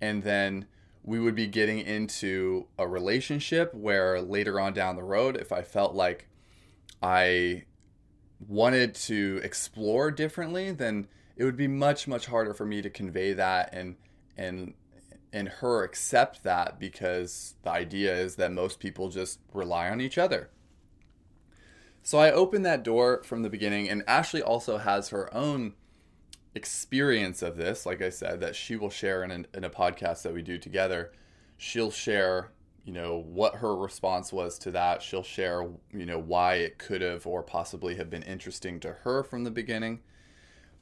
And 0.00 0.22
then 0.22 0.66
we 1.02 1.20
would 1.20 1.34
be 1.34 1.46
getting 1.46 1.80
into 1.80 2.66
a 2.78 2.88
relationship 2.88 3.74
where 3.74 4.22
later 4.22 4.58
on 4.58 4.72
down 4.72 4.96
the 4.96 5.02
road, 5.02 5.36
if 5.36 5.52
I 5.52 5.60
felt 5.60 5.94
like 5.94 6.28
I 7.02 7.64
wanted 8.48 8.94
to 8.94 9.42
explore 9.44 10.10
differently, 10.10 10.70
then 10.70 11.08
it 11.36 11.44
would 11.44 11.56
be 11.56 11.68
much 11.68 12.06
much 12.06 12.26
harder 12.26 12.54
for 12.54 12.64
me 12.64 12.82
to 12.82 12.90
convey 12.90 13.32
that 13.32 13.70
and 13.72 13.96
and 14.36 14.74
and 15.32 15.48
her 15.48 15.82
accept 15.82 16.44
that 16.44 16.78
because 16.78 17.54
the 17.64 17.70
idea 17.70 18.14
is 18.14 18.36
that 18.36 18.52
most 18.52 18.78
people 18.78 19.08
just 19.08 19.40
rely 19.52 19.88
on 19.90 20.00
each 20.00 20.16
other. 20.16 20.50
So 22.04 22.18
I 22.18 22.30
opened 22.30 22.64
that 22.66 22.84
door 22.84 23.22
from 23.24 23.42
the 23.42 23.50
beginning 23.50 23.88
and 23.90 24.04
Ashley 24.06 24.42
also 24.42 24.78
has 24.78 25.08
her 25.08 25.34
own 25.34 25.74
experience 26.54 27.42
of 27.42 27.56
this, 27.56 27.84
like 27.84 28.00
I 28.00 28.10
said, 28.10 28.40
that 28.40 28.54
she 28.54 28.76
will 28.76 28.90
share 28.90 29.24
in, 29.24 29.30
an, 29.30 29.46
in 29.52 29.64
a 29.64 29.70
podcast 29.70 30.22
that 30.22 30.34
we 30.34 30.42
do 30.42 30.56
together. 30.56 31.12
She'll 31.56 31.90
share, 31.90 32.52
you 32.84 32.92
know, 32.92 33.18
what 33.18 33.56
her 33.56 33.74
response 33.74 34.32
was 34.32 34.58
to 34.60 34.70
that. 34.70 35.02
She'll 35.02 35.22
share, 35.22 35.68
you 35.92 36.06
know, 36.06 36.18
why 36.18 36.54
it 36.56 36.78
could 36.78 37.00
have 37.00 37.26
or 37.26 37.42
possibly 37.42 37.96
have 37.96 38.08
been 38.08 38.22
interesting 38.22 38.78
to 38.80 38.92
her 39.02 39.24
from 39.24 39.42
the 39.44 39.50
beginning. 39.50 40.00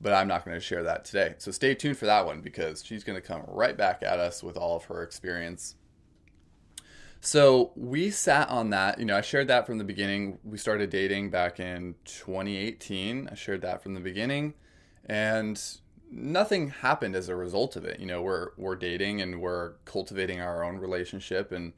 But 0.02 0.12
I'm 0.12 0.28
not 0.28 0.44
going 0.44 0.56
to 0.56 0.60
share 0.60 0.82
that 0.82 1.04
today. 1.04 1.36
So 1.38 1.50
stay 1.52 1.74
tuned 1.74 1.96
for 1.96 2.06
that 2.06 2.26
one 2.26 2.40
because 2.42 2.84
she's 2.84 3.04
going 3.04 3.16
to 3.16 3.26
come 3.26 3.42
right 3.46 3.76
back 3.76 4.02
at 4.02 4.18
us 4.18 4.42
with 4.42 4.56
all 4.56 4.76
of 4.76 4.84
her 4.84 5.02
experience. 5.02 5.76
So 7.20 7.70
we 7.76 8.10
sat 8.10 8.48
on 8.48 8.70
that. 8.70 8.98
You 8.98 9.04
know, 9.04 9.16
I 9.16 9.20
shared 9.20 9.46
that 9.46 9.64
from 9.64 9.78
the 9.78 9.84
beginning. 9.84 10.38
We 10.42 10.58
started 10.58 10.90
dating 10.90 11.30
back 11.30 11.60
in 11.60 11.94
2018. 12.04 13.28
I 13.30 13.34
shared 13.36 13.62
that 13.62 13.80
from 13.80 13.94
the 13.94 14.00
beginning 14.00 14.54
and 15.06 15.60
nothing 16.10 16.68
happened 16.70 17.16
as 17.16 17.28
a 17.28 17.36
result 17.36 17.76
of 17.76 17.84
it. 17.84 17.98
You 18.00 18.06
know, 18.06 18.22
we're 18.22 18.50
we're 18.56 18.76
dating 18.76 19.20
and 19.20 19.40
we're 19.40 19.72
cultivating 19.84 20.40
our 20.40 20.64
own 20.64 20.76
relationship, 20.76 21.52
and 21.52 21.72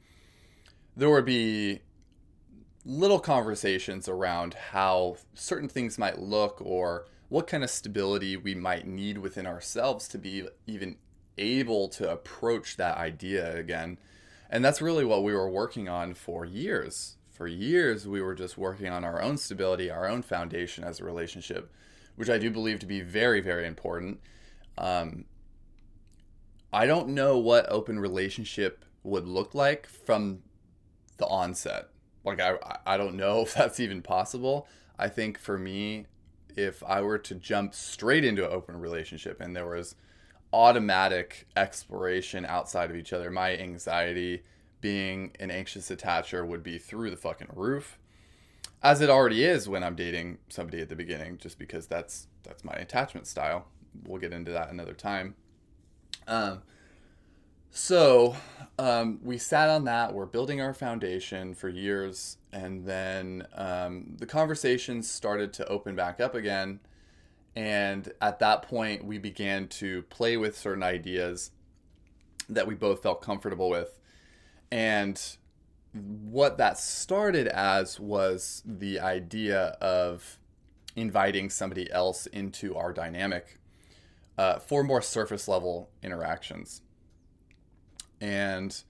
there 0.95 1.09
would 1.09 1.25
be 1.25 1.81
little 2.85 3.19
conversations 3.19 4.07
around 4.07 4.53
how 4.53 5.15
certain 5.33 5.67
things 5.67 5.97
might 5.97 6.19
look 6.19 6.61
or 6.61 7.07
what 7.29 7.47
kind 7.47 7.63
of 7.63 7.69
stability 7.69 8.37
we 8.37 8.55
might 8.55 8.87
need 8.87 9.17
within 9.17 9.45
ourselves 9.45 10.07
to 10.09 10.17
be 10.17 10.47
even 10.67 10.97
able 11.37 11.87
to 11.89 12.09
approach 12.09 12.77
that 12.77 12.97
idea 12.97 13.55
again. 13.57 13.97
And 14.49 14.63
that's 14.63 14.81
really 14.81 15.05
what 15.05 15.23
we 15.23 15.33
were 15.33 15.49
working 15.49 15.89
on 15.89 16.13
for 16.13 16.45
years. 16.45 17.17
For 17.29 17.47
years, 17.47 18.07
we 18.07 18.21
were 18.21 18.35
just 18.35 18.57
working 18.57 18.87
on 18.87 19.03
our 19.03 19.21
own 19.21 19.37
stability, 19.37 19.89
our 19.89 20.07
own 20.07 20.21
foundation 20.21 20.83
as 20.83 20.99
a 20.99 21.05
relationship 21.05 21.71
which 22.15 22.29
I 22.29 22.37
do 22.37 22.49
believe 22.49 22.79
to 22.79 22.85
be 22.85 23.01
very, 23.01 23.41
very 23.41 23.67
important. 23.67 24.19
Um, 24.77 25.25
I 26.71 26.85
don't 26.85 27.09
know 27.09 27.37
what 27.37 27.69
open 27.69 27.99
relationship 27.99 28.85
would 29.03 29.27
look 29.27 29.53
like 29.53 29.87
from 29.87 30.39
the 31.17 31.27
onset. 31.27 31.89
Like 32.23 32.39
I, 32.39 32.57
I 32.85 32.97
don't 32.97 33.15
know 33.15 33.41
if 33.43 33.53
that's 33.53 33.79
even 33.79 34.01
possible. 34.01 34.67
I 34.97 35.09
think 35.09 35.37
for 35.37 35.57
me, 35.57 36.05
if 36.55 36.83
I 36.83 37.01
were 37.01 37.17
to 37.19 37.35
jump 37.35 37.73
straight 37.73 38.25
into 38.25 38.45
an 38.45 38.51
open 38.51 38.79
relationship 38.79 39.41
and 39.41 39.55
there 39.55 39.67
was 39.67 39.95
automatic 40.53 41.47
exploration 41.55 42.45
outside 42.45 42.89
of 42.89 42.95
each 42.95 43.13
other, 43.13 43.29
my 43.29 43.57
anxiety 43.57 44.43
being 44.81 45.31
an 45.39 45.51
anxious 45.51 45.89
attacher 45.89 46.45
would 46.45 46.63
be 46.63 46.77
through 46.77 47.09
the 47.09 47.17
fucking 47.17 47.49
roof 47.53 47.99
as 48.85 49.01
it 49.01 49.09
already 49.09 49.43
is 49.43 49.67
when 49.67 49.83
I'm 49.83 49.95
dating 49.95 50.37
somebody 50.49 50.79
at 50.79 50.89
the 50.89 50.95
beginning, 50.95 51.39
just 51.39 51.57
because 51.57 51.87
that's 51.87 52.27
that's 52.43 52.63
my 52.63 52.73
attachment 52.73 53.25
style. 53.25 53.65
We'll 54.05 54.21
get 54.21 54.31
into 54.31 54.51
that 54.51 54.69
another 54.69 54.93
time. 54.93 55.35
Um, 56.27 56.61
so 57.71 58.35
um, 58.77 59.19
we 59.23 59.39
sat 59.39 59.69
on 59.69 59.85
that. 59.85 60.13
We're 60.13 60.27
building 60.27 60.61
our 60.61 60.73
foundation 60.73 61.55
for 61.55 61.67
years, 61.67 62.37
and 62.55 62.85
then 62.85 63.45
um, 63.53 64.15
the 64.17 64.25
conversations 64.25 65.11
started 65.11 65.51
to 65.51 65.67
open 65.67 65.93
back 65.93 66.21
up 66.21 66.35
again. 66.35 66.79
And 67.53 68.11
at 68.21 68.39
that 68.39 68.61
point, 68.61 69.03
we 69.03 69.17
began 69.17 69.67
to 69.67 70.03
play 70.03 70.37
with 70.37 70.57
certain 70.57 70.81
ideas 70.81 71.51
that 72.47 72.65
we 72.65 72.73
both 72.73 73.03
felt 73.03 73.21
comfortable 73.21 73.69
with, 73.69 73.99
and 74.71 75.21
what 75.93 76.57
that 76.57 76.77
started 76.77 77.47
as 77.47 77.99
was 77.99 78.61
the 78.65 78.99
idea 78.99 79.77
of 79.81 80.37
inviting 80.95 81.49
somebody 81.49 81.91
else 81.91 82.25
into 82.27 82.75
our 82.75 82.93
dynamic 82.93 83.59
uh, 84.37 84.59
for 84.59 84.83
more 84.83 85.01
surface 85.01 85.47
level 85.47 85.89
interactions. 86.03 86.81
And 88.21 88.81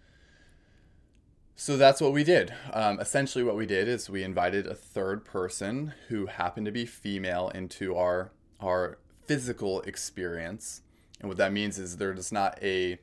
so 1.55 1.77
that's 1.77 2.01
what 2.01 2.13
we 2.13 2.23
did. 2.23 2.53
Um, 2.73 2.99
essentially, 2.99 3.43
what 3.43 3.55
we 3.55 3.65
did 3.65 3.87
is 3.87 4.09
we 4.09 4.23
invited 4.23 4.67
a 4.67 4.75
third 4.75 5.23
person 5.23 5.93
who 6.09 6.25
happened 6.25 6.65
to 6.65 6.71
be 6.71 6.85
female 6.85 7.49
into 7.49 7.95
our 7.95 8.31
our 8.59 8.97
physical 9.25 9.81
experience, 9.81 10.81
and 11.19 11.29
what 11.29 11.37
that 11.37 11.53
means 11.53 11.79
is 11.79 11.97
there's 11.97 12.31
not 12.31 12.57
a 12.61 12.99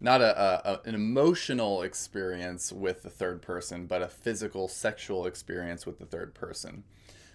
not 0.00 0.20
a, 0.20 0.68
a, 0.68 0.80
an 0.84 0.96
emotional 0.96 1.82
experience 1.82 2.72
with 2.72 3.04
the 3.04 3.08
third 3.08 3.40
person, 3.40 3.86
but 3.86 4.02
a 4.02 4.08
physical 4.08 4.66
sexual 4.66 5.26
experience 5.26 5.86
with 5.86 6.00
the 6.00 6.06
third 6.06 6.34
person. 6.34 6.82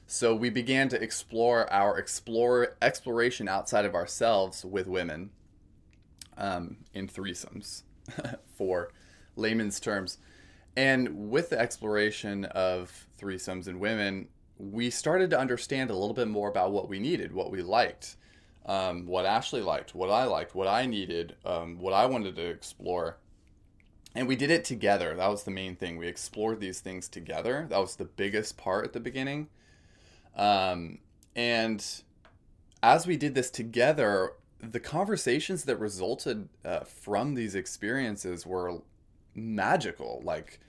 So 0.06 0.36
we 0.36 0.50
began 0.50 0.90
to 0.90 1.02
explore 1.02 1.72
our 1.72 1.98
explore 1.98 2.76
exploration 2.82 3.48
outside 3.48 3.86
of 3.86 3.96
ourselves 3.96 4.66
with 4.66 4.86
women 4.88 5.30
um, 6.38 6.78
in 6.94 7.08
threesomes, 7.08 7.84
for 8.58 8.92
layman's 9.38 9.80
terms. 9.80 10.18
And 10.78 11.32
with 11.32 11.50
the 11.50 11.60
exploration 11.60 12.46
of 12.46 13.08
threesomes 13.20 13.66
and 13.66 13.80
women, 13.80 14.28
we 14.60 14.92
started 14.92 15.32
to 15.32 15.40
understand 15.40 15.90
a 15.90 15.96
little 15.96 16.14
bit 16.14 16.28
more 16.28 16.50
about 16.50 16.72
what 16.72 16.88
we 16.88 17.00
needed, 17.00 17.34
what 17.34 17.50
we 17.50 17.64
liked, 17.64 18.16
um, 18.68 19.08
what 19.08 19.26
Ashley 19.26 19.62
liked, 19.62 19.96
what 19.96 20.12
I 20.12 20.26
liked, 20.26 20.54
what 20.54 20.68
I 20.68 20.86
needed, 20.86 21.36
um, 21.44 21.80
what 21.80 21.94
I 21.94 22.06
wanted 22.06 22.36
to 22.36 22.46
explore. 22.46 23.18
And 24.14 24.28
we 24.28 24.36
did 24.36 24.52
it 24.52 24.64
together. 24.66 25.16
That 25.16 25.32
was 25.32 25.46
the 25.46 25.52
main 25.52 25.76
thing. 25.76 25.98
We 25.98 26.08
explored 26.08 26.60
these 26.60 26.80
things 26.80 27.10
together. 27.10 27.66
That 27.72 27.80
was 27.80 27.96
the 27.96 28.06
biggest 28.06 28.56
part 28.56 28.86
at 28.86 28.94
the 28.94 29.00
beginning. 29.00 29.48
Um, 30.36 31.00
and 31.36 31.84
as 32.84 33.08
we 33.08 33.18
did 33.18 33.34
this 33.34 33.50
together, 33.50 34.34
the 34.60 34.80
conversations 34.80 35.64
that 35.64 35.78
resulted 35.78 36.50
uh, 36.64 36.82
from 36.82 37.34
these 37.34 37.56
experiences 37.56 38.46
were 38.46 38.82
magical. 39.34 40.22
Like, 40.24 40.60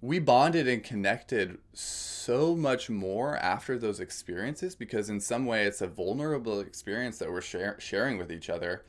we 0.00 0.18
bonded 0.18 0.68
and 0.68 0.82
connected 0.84 1.58
so 1.72 2.54
much 2.54 2.90
more 2.90 3.36
after 3.38 3.78
those 3.78 4.00
experiences 4.00 4.74
because 4.74 5.08
in 5.08 5.20
some 5.20 5.46
way 5.46 5.64
it's 5.64 5.80
a 5.80 5.86
vulnerable 5.86 6.60
experience 6.60 7.18
that 7.18 7.30
we're 7.30 7.40
share- 7.40 7.80
sharing 7.80 8.18
with 8.18 8.30
each 8.30 8.50
other. 8.50 8.84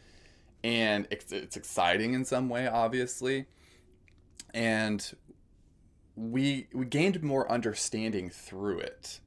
And 0.63 1.07
it's, 1.09 1.31
it's 1.31 1.55
exciting 1.55 2.13
in 2.13 2.25
some 2.25 2.49
way 2.49 2.67
obviously. 2.67 3.45
And 4.53 5.13
we 6.15 6.67
we 6.73 6.85
gained 6.85 7.21
more 7.21 7.49
understanding 7.51 8.29
through 8.29 8.79
it. 8.79 9.19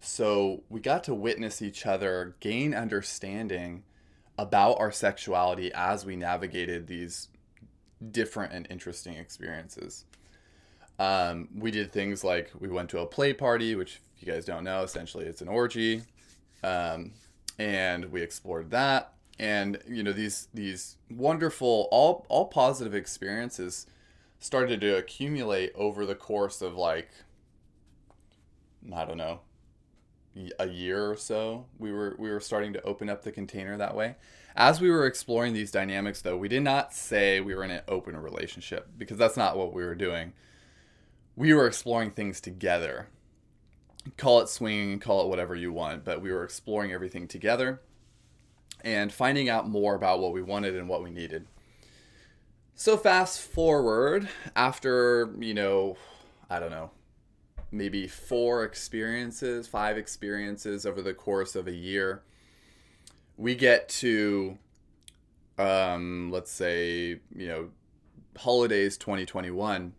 So 0.00 0.62
we 0.68 0.80
got 0.80 1.02
to 1.04 1.14
witness 1.14 1.62
each 1.62 1.86
other 1.86 2.36
gain 2.40 2.74
understanding 2.74 3.84
about 4.38 4.78
our 4.78 4.92
sexuality 4.92 5.72
as 5.74 6.04
we 6.04 6.14
navigated 6.14 6.86
these 6.86 7.28
different 8.10 8.52
and 8.52 8.66
interesting 8.70 9.14
experiences 9.14 10.04
um, 10.98 11.48
we 11.54 11.70
did 11.70 11.92
things 11.92 12.24
like 12.24 12.50
we 12.58 12.68
went 12.68 12.90
to 12.90 13.00
a 13.00 13.06
play 13.06 13.32
party, 13.32 13.74
which 13.74 14.00
if 14.16 14.26
you 14.26 14.32
guys 14.32 14.44
don't 14.44 14.64
know, 14.64 14.82
essentially 14.82 15.26
it's 15.26 15.42
an 15.42 15.48
orgy, 15.48 16.02
um, 16.62 17.12
and 17.58 18.06
we 18.06 18.22
explored 18.22 18.70
that. 18.70 19.12
And 19.38 19.78
you 19.86 20.02
know 20.02 20.12
these 20.12 20.48
these 20.54 20.96
wonderful 21.10 21.88
all 21.90 22.24
all 22.28 22.46
positive 22.46 22.94
experiences 22.94 23.86
started 24.38 24.80
to 24.80 24.96
accumulate 24.96 25.72
over 25.74 26.06
the 26.06 26.14
course 26.14 26.62
of 26.62 26.74
like 26.74 27.10
I 28.94 29.04
don't 29.04 29.18
know 29.18 29.40
a 30.58 30.68
year 30.68 31.10
or 31.10 31.16
so. 31.16 31.66
We 31.78 31.92
were 31.92 32.16
we 32.18 32.30
were 32.30 32.40
starting 32.40 32.72
to 32.72 32.82
open 32.82 33.10
up 33.10 33.22
the 33.22 33.32
container 33.32 33.76
that 33.76 33.94
way. 33.94 34.16
As 34.54 34.80
we 34.80 34.90
were 34.90 35.04
exploring 35.04 35.52
these 35.52 35.70
dynamics, 35.70 36.22
though, 36.22 36.38
we 36.38 36.48
did 36.48 36.62
not 36.62 36.94
say 36.94 37.42
we 37.42 37.54
were 37.54 37.64
in 37.64 37.70
an 37.70 37.82
open 37.88 38.16
relationship 38.16 38.88
because 38.96 39.18
that's 39.18 39.36
not 39.36 39.58
what 39.58 39.74
we 39.74 39.84
were 39.84 39.94
doing 39.94 40.32
we 41.36 41.52
were 41.52 41.66
exploring 41.66 42.10
things 42.10 42.40
together. 42.40 43.08
Call 44.16 44.40
it 44.40 44.48
swinging, 44.48 44.98
call 44.98 45.22
it 45.22 45.28
whatever 45.28 45.54
you 45.54 45.72
want, 45.72 46.04
but 46.04 46.22
we 46.22 46.32
were 46.32 46.44
exploring 46.44 46.92
everything 46.92 47.28
together 47.28 47.82
and 48.82 49.12
finding 49.12 49.48
out 49.48 49.68
more 49.68 49.94
about 49.94 50.20
what 50.20 50.32
we 50.32 50.42
wanted 50.42 50.74
and 50.74 50.88
what 50.88 51.02
we 51.02 51.10
needed. 51.10 51.46
So, 52.74 52.96
fast 52.96 53.40
forward 53.40 54.28
after, 54.54 55.34
you 55.38 55.54
know, 55.54 55.96
I 56.48 56.58
don't 56.58 56.70
know, 56.70 56.90
maybe 57.70 58.06
four 58.06 58.64
experiences, 58.64 59.66
five 59.66 59.96
experiences 59.96 60.86
over 60.86 61.02
the 61.02 61.14
course 61.14 61.56
of 61.56 61.66
a 61.66 61.72
year, 61.72 62.22
we 63.36 63.54
get 63.54 63.88
to, 63.88 64.58
um, 65.58 66.30
let's 66.30 66.50
say, 66.50 67.20
you 67.34 67.48
know, 67.48 67.70
holidays 68.36 68.96
2021 68.98 69.94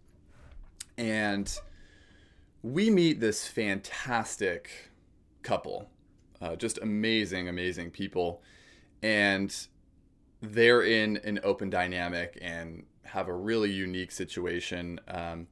and 0.98 1.60
we 2.64 2.90
meet 2.90 3.20
this 3.20 3.48
fantastic 3.48 4.92
couple, 5.44 5.90
uh, 6.42 6.56
just 6.56 6.80
amazing, 6.80 7.48
amazing 7.48 7.92
people, 7.92 8.42
and 9.02 9.68
they're 10.42 10.84
in 10.84 11.18
an 11.18 11.40
open 11.44 11.70
dynamic 11.70 12.38
and 12.42 12.84
have 13.04 13.28
a 13.28 13.34
really 13.34 13.72
unique 13.72 14.12
situation. 14.12 15.00
Um, 15.08 15.48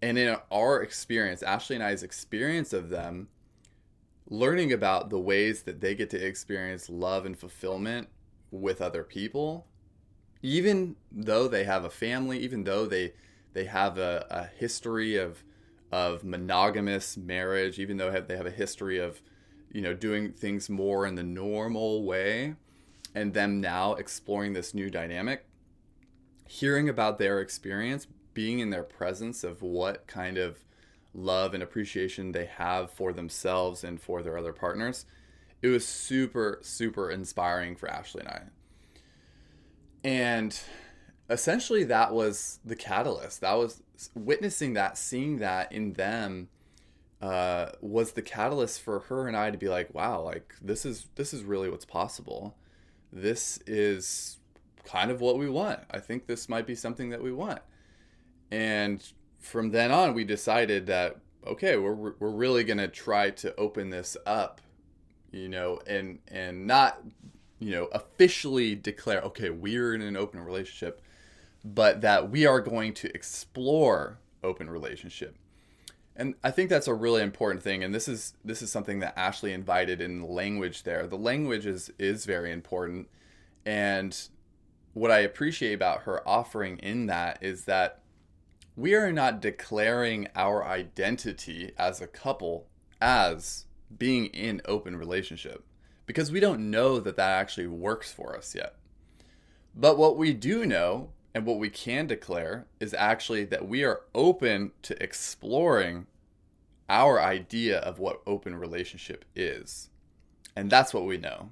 and 0.00 0.18
in 0.18 0.36
our 0.50 0.82
experience, 0.82 1.42
Ashley 1.42 1.76
and 1.76 1.84
I's 1.84 2.02
experience 2.02 2.72
of 2.72 2.90
them, 2.90 3.28
learning 4.28 4.72
about 4.72 5.10
the 5.10 5.18
ways 5.18 5.62
that 5.62 5.80
they 5.80 5.94
get 5.94 6.10
to 6.10 6.24
experience 6.24 6.88
love 6.88 7.26
and 7.26 7.38
fulfillment 7.38 8.08
with 8.50 8.80
other 8.80 9.02
people, 9.02 9.66
even 10.42 10.96
though 11.10 11.48
they 11.48 11.64
have 11.64 11.84
a 11.84 11.90
family, 11.90 12.38
even 12.38 12.64
though 12.64 12.86
they 12.86 13.14
they 13.54 13.64
have 13.64 13.96
a, 13.98 14.26
a 14.30 14.44
history 14.44 15.16
of 15.16 15.42
of 15.90 16.24
monogamous 16.24 17.16
marriage, 17.16 17.78
even 17.78 17.96
though 17.96 18.10
they 18.10 18.36
have 18.36 18.46
a 18.46 18.50
history 18.50 18.98
of 18.98 19.22
you 19.70 19.80
know 19.80 19.94
doing 19.94 20.32
things 20.32 20.68
more 20.68 21.06
in 21.06 21.14
the 21.14 21.22
normal 21.22 22.04
way, 22.04 22.54
and 23.14 23.32
them 23.32 23.60
now 23.60 23.94
exploring 23.94 24.52
this 24.52 24.74
new 24.74 24.90
dynamic. 24.90 25.46
Hearing 26.46 26.88
about 26.88 27.18
their 27.18 27.40
experience, 27.40 28.06
being 28.34 28.58
in 28.58 28.70
their 28.70 28.82
presence 28.82 29.44
of 29.44 29.62
what 29.62 30.06
kind 30.06 30.36
of 30.36 30.58
love 31.14 31.54
and 31.54 31.62
appreciation 31.62 32.32
they 32.32 32.44
have 32.44 32.90
for 32.90 33.12
themselves 33.12 33.84
and 33.84 34.00
for 34.00 34.22
their 34.22 34.36
other 34.36 34.52
partners, 34.52 35.06
it 35.62 35.68
was 35.68 35.86
super, 35.86 36.58
super 36.60 37.10
inspiring 37.10 37.76
for 37.76 37.88
Ashley 37.88 38.20
and 38.20 38.28
I. 38.28 38.42
And 40.02 40.60
essentially 41.28 41.84
that 41.84 42.12
was 42.12 42.58
the 42.64 42.76
catalyst. 42.76 43.40
That 43.40 43.54
was 43.54 43.82
witnessing 44.14 44.74
that, 44.74 44.98
seeing 44.98 45.38
that 45.38 45.72
in 45.72 45.94
them 45.94 46.48
uh, 47.20 47.70
was 47.80 48.12
the 48.12 48.22
catalyst 48.22 48.82
for 48.82 49.00
her 49.00 49.26
and 49.26 49.36
I 49.36 49.50
to 49.50 49.58
be 49.58 49.68
like, 49.68 49.94
wow, 49.94 50.20
like 50.20 50.54
this 50.60 50.84
is 50.84 51.06
this 51.14 51.32
is 51.32 51.42
really 51.42 51.70
what's 51.70 51.84
possible. 51.84 52.56
This 53.12 53.58
is 53.66 54.38
kind 54.84 55.10
of 55.10 55.20
what 55.20 55.38
we 55.38 55.48
want. 55.48 55.80
I 55.90 56.00
think 56.00 56.26
this 56.26 56.48
might 56.48 56.66
be 56.66 56.74
something 56.74 57.10
that 57.10 57.22
we 57.22 57.32
want. 57.32 57.60
And 58.50 59.02
from 59.38 59.70
then 59.70 59.90
on, 59.90 60.14
we 60.14 60.24
decided 60.24 60.86
that 60.86 61.16
okay, 61.46 61.76
we're 61.76 62.14
we're 62.18 62.30
really 62.30 62.64
gonna 62.64 62.88
try 62.88 63.30
to 63.30 63.54
open 63.56 63.90
this 63.90 64.16
up, 64.26 64.60
you 65.30 65.48
know, 65.48 65.80
and 65.86 66.18
and 66.28 66.66
not 66.66 67.00
you 67.58 67.70
know 67.70 67.84
officially 67.92 68.74
declare 68.74 69.22
okay 69.22 69.48
we're 69.48 69.94
in 69.94 70.02
an 70.02 70.16
open 70.16 70.40
relationship 70.40 71.00
but 71.64 72.02
that 72.02 72.30
we 72.30 72.44
are 72.44 72.60
going 72.60 72.92
to 72.92 73.14
explore 73.14 74.18
open 74.42 74.68
relationship. 74.68 75.36
And 76.14 76.34
I 76.44 76.50
think 76.50 76.68
that's 76.70 76.86
a 76.86 76.94
really 76.94 77.22
important 77.22 77.62
thing 77.62 77.82
and 77.82 77.94
this 77.94 78.06
is 78.06 78.34
this 78.44 78.62
is 78.62 78.70
something 78.70 79.00
that 79.00 79.18
Ashley 79.18 79.52
invited 79.52 80.00
in 80.00 80.20
the 80.20 80.26
language 80.26 80.84
there. 80.84 81.06
The 81.06 81.16
language 81.16 81.66
is 81.66 81.90
is 81.98 82.24
very 82.26 82.52
important 82.52 83.08
and 83.66 84.16
what 84.92 85.10
I 85.10 85.20
appreciate 85.20 85.72
about 85.72 86.02
her 86.02 86.26
offering 86.28 86.78
in 86.78 87.06
that 87.06 87.38
is 87.40 87.64
that 87.64 88.00
we 88.76 88.94
are 88.94 89.12
not 89.12 89.40
declaring 89.40 90.28
our 90.36 90.64
identity 90.64 91.72
as 91.76 92.00
a 92.00 92.06
couple 92.06 92.66
as 93.00 93.66
being 93.96 94.26
in 94.26 94.60
open 94.66 94.96
relationship 94.96 95.64
because 96.06 96.30
we 96.30 96.40
don't 96.40 96.70
know 96.70 97.00
that 97.00 97.16
that 97.16 97.30
actually 97.30 97.66
works 97.66 98.12
for 98.12 98.36
us 98.36 98.54
yet. 98.54 98.76
But 99.74 99.98
what 99.98 100.16
we 100.16 100.32
do 100.32 100.64
know 100.64 101.10
and 101.34 101.44
what 101.44 101.58
we 101.58 101.68
can 101.68 102.06
declare 102.06 102.66
is 102.78 102.94
actually 102.94 103.44
that 103.46 103.66
we 103.68 103.82
are 103.82 104.02
open 104.14 104.70
to 104.82 105.02
exploring 105.02 106.06
our 106.88 107.20
idea 107.20 107.78
of 107.78 107.98
what 107.98 108.22
open 108.26 108.54
relationship 108.54 109.24
is. 109.34 109.90
And 110.54 110.70
that's 110.70 110.94
what 110.94 111.04
we 111.04 111.16
know. 111.16 111.50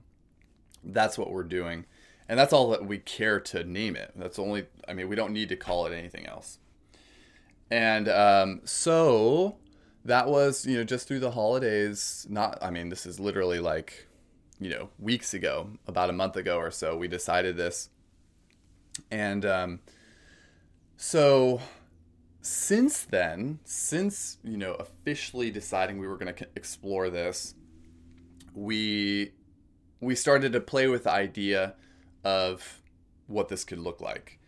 That's 0.85 1.19
what 1.19 1.33
we're 1.33 1.43
doing. 1.43 1.87
And 2.29 2.39
that's 2.39 2.53
all 2.53 2.71
that 2.71 2.87
we 2.87 2.99
care 2.99 3.41
to 3.41 3.65
name 3.65 3.97
it. 3.97 4.13
That's 4.15 4.39
only, 4.39 4.67
I 4.87 4.95
mean, 4.95 5.09
we 5.09 5.17
don't 5.17 5.33
need 5.33 5.49
to 5.49 5.57
call 5.57 5.87
it 5.87 5.93
anything 5.93 6.27
else. 6.27 6.59
And 7.71 8.09
um, 8.09 8.61
so 8.65 9.57
that 10.05 10.29
was, 10.29 10.65
you 10.65 10.77
know, 10.77 10.85
just 10.85 11.09
through 11.09 11.21
the 11.21 11.33
holidays. 11.33 12.27
Not, 12.31 12.59
I 12.63 12.71
mean, 12.71 12.89
this 12.89 13.05
is 13.05 13.19
literally 13.19 13.59
like, 13.59 14.07
you 14.61 14.71
know, 14.71 14.91
weeks 14.99 15.35
ago, 15.35 15.71
about 15.89 16.11
a 16.11 16.13
month 16.13 16.37
ago 16.37 16.59
or 16.59 16.71
so, 16.71 16.97
we 16.97 17.09
decided 17.09 17.57
this 17.57 17.89
and 19.11 19.45
um, 19.45 19.81
so 20.97 21.61
since 22.41 23.05
then, 23.05 23.61
since 23.65 24.39
you 24.43 24.57
know 24.57 24.75
officially 24.75 25.51
deciding 25.51 25.99
we 25.99 26.09
were 26.09 26.17
going 26.17 26.35
to 26.35 26.49
explore 26.57 27.11
this, 27.11 27.55
we 28.55 29.33
we 30.01 30.15
started 30.15 30.53
to 30.53 30.61
play 30.61 30.89
with 30.89 31.05
the 31.05 31.13
idea 31.13 31.75
of 32.25 32.83
what 33.29 33.49
this 33.49 33.65
could 33.65 33.79
look 33.79 34.01
like. 34.01 34.39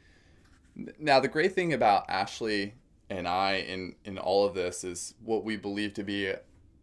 Now, 0.99 1.21
the 1.21 1.29
great 1.29 1.55
thing 1.55 1.73
about 1.73 2.05
Ashley 2.09 2.75
and 3.09 3.29
I 3.29 3.55
in 3.55 3.95
in 4.05 4.19
all 4.19 4.45
of 4.45 4.55
this 4.55 4.85
is 4.85 5.15
what 5.25 5.45
we 5.45 5.57
believe 5.57 5.95
to 5.95 6.03
be 6.03 6.33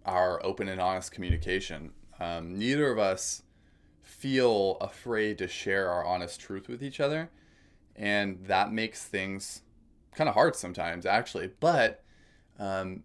our 0.06 0.44
open 0.46 0.68
and 0.68 0.80
honest 0.80 1.12
communication. 1.12 1.92
Um, 2.20 2.58
neither 2.58 2.92
of 2.92 3.00
us 3.00 3.44
feel 4.02 4.78
afraid 4.80 5.38
to 5.40 5.48
share 5.48 5.90
our 5.90 6.06
honest 6.06 6.40
truth 6.40 6.68
with 6.68 6.84
each 6.84 7.00
other, 7.00 7.30
and 7.96 8.46
that 8.46 8.72
makes 8.72 9.04
things 9.04 9.62
kind 10.16 10.28
of 10.28 10.34
hard 10.34 10.56
sometimes, 10.56 11.06
actually. 11.06 11.52
But 11.60 12.04
um, 12.60 13.04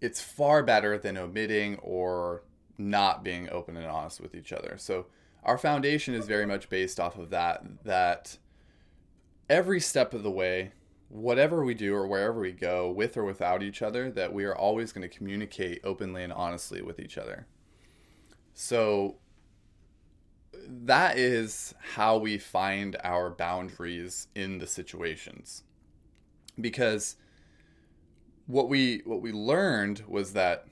it's 0.00 0.20
far 0.20 0.62
better 0.62 0.98
than 0.98 1.16
omitting 1.16 1.76
or 1.76 2.42
not 2.78 3.24
being 3.24 3.48
open 3.50 3.76
and 3.76 3.86
honest 3.86 4.20
with 4.20 4.34
each 4.34 4.52
other. 4.52 4.76
So 4.78 5.06
our 5.42 5.58
foundation 5.58 6.14
is 6.14 6.26
very 6.26 6.46
much 6.46 6.68
based 6.68 7.00
off 7.00 7.18
of 7.18 7.30
that. 7.30 7.62
That 7.84 8.38
every 9.48 9.80
step 9.80 10.12
of 10.14 10.22
the 10.22 10.30
way 10.30 10.72
whatever 11.08 11.64
we 11.64 11.74
do 11.74 11.94
or 11.94 12.06
wherever 12.06 12.40
we 12.40 12.52
go, 12.52 12.90
with 12.90 13.16
or 13.16 13.24
without 13.24 13.62
each 13.62 13.82
other, 13.82 14.10
that 14.10 14.32
we 14.32 14.44
are 14.44 14.56
always 14.56 14.92
going 14.92 15.08
to 15.08 15.16
communicate 15.16 15.80
openly 15.84 16.22
and 16.22 16.32
honestly 16.32 16.82
with 16.82 16.98
each 16.98 17.16
other. 17.16 17.46
So 18.54 19.16
that 20.68 21.18
is 21.18 21.74
how 21.94 22.18
we 22.18 22.38
find 22.38 22.96
our 23.04 23.30
boundaries 23.30 24.28
in 24.34 24.58
the 24.58 24.66
situations. 24.66 25.62
Because 26.60 27.16
what 28.46 28.68
we 28.68 29.02
what 29.04 29.20
we 29.20 29.32
learned 29.32 30.02
was 30.06 30.32
that 30.32 30.66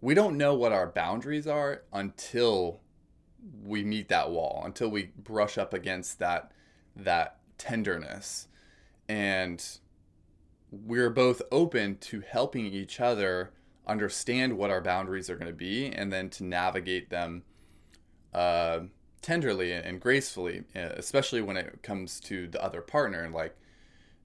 we 0.00 0.14
don't 0.14 0.36
know 0.36 0.54
what 0.54 0.72
our 0.72 0.86
boundaries 0.86 1.46
are 1.46 1.82
until 1.92 2.80
we 3.64 3.82
meet 3.84 4.08
that 4.08 4.30
wall, 4.30 4.62
until 4.64 4.88
we 4.88 5.10
brush 5.16 5.58
up 5.58 5.74
against 5.74 6.18
that 6.18 6.52
that 6.96 7.38
tenderness 7.58 8.48
and 9.08 9.78
we're 10.70 11.10
both 11.10 11.42
open 11.52 11.96
to 11.98 12.20
helping 12.20 12.66
each 12.66 13.00
other 13.00 13.52
understand 13.86 14.56
what 14.56 14.70
our 14.70 14.80
boundaries 14.80 15.28
are 15.28 15.36
going 15.36 15.50
to 15.50 15.56
be 15.56 15.86
and 15.86 16.12
then 16.12 16.30
to 16.30 16.44
navigate 16.44 17.10
them 17.10 17.42
uh, 18.32 18.80
tenderly 19.22 19.72
and 19.72 20.00
gracefully 20.00 20.64
uh, 20.76 20.90
especially 20.96 21.40
when 21.40 21.56
it 21.56 21.82
comes 21.82 22.20
to 22.20 22.48
the 22.48 22.62
other 22.62 22.82
partner 22.82 23.28
like 23.32 23.56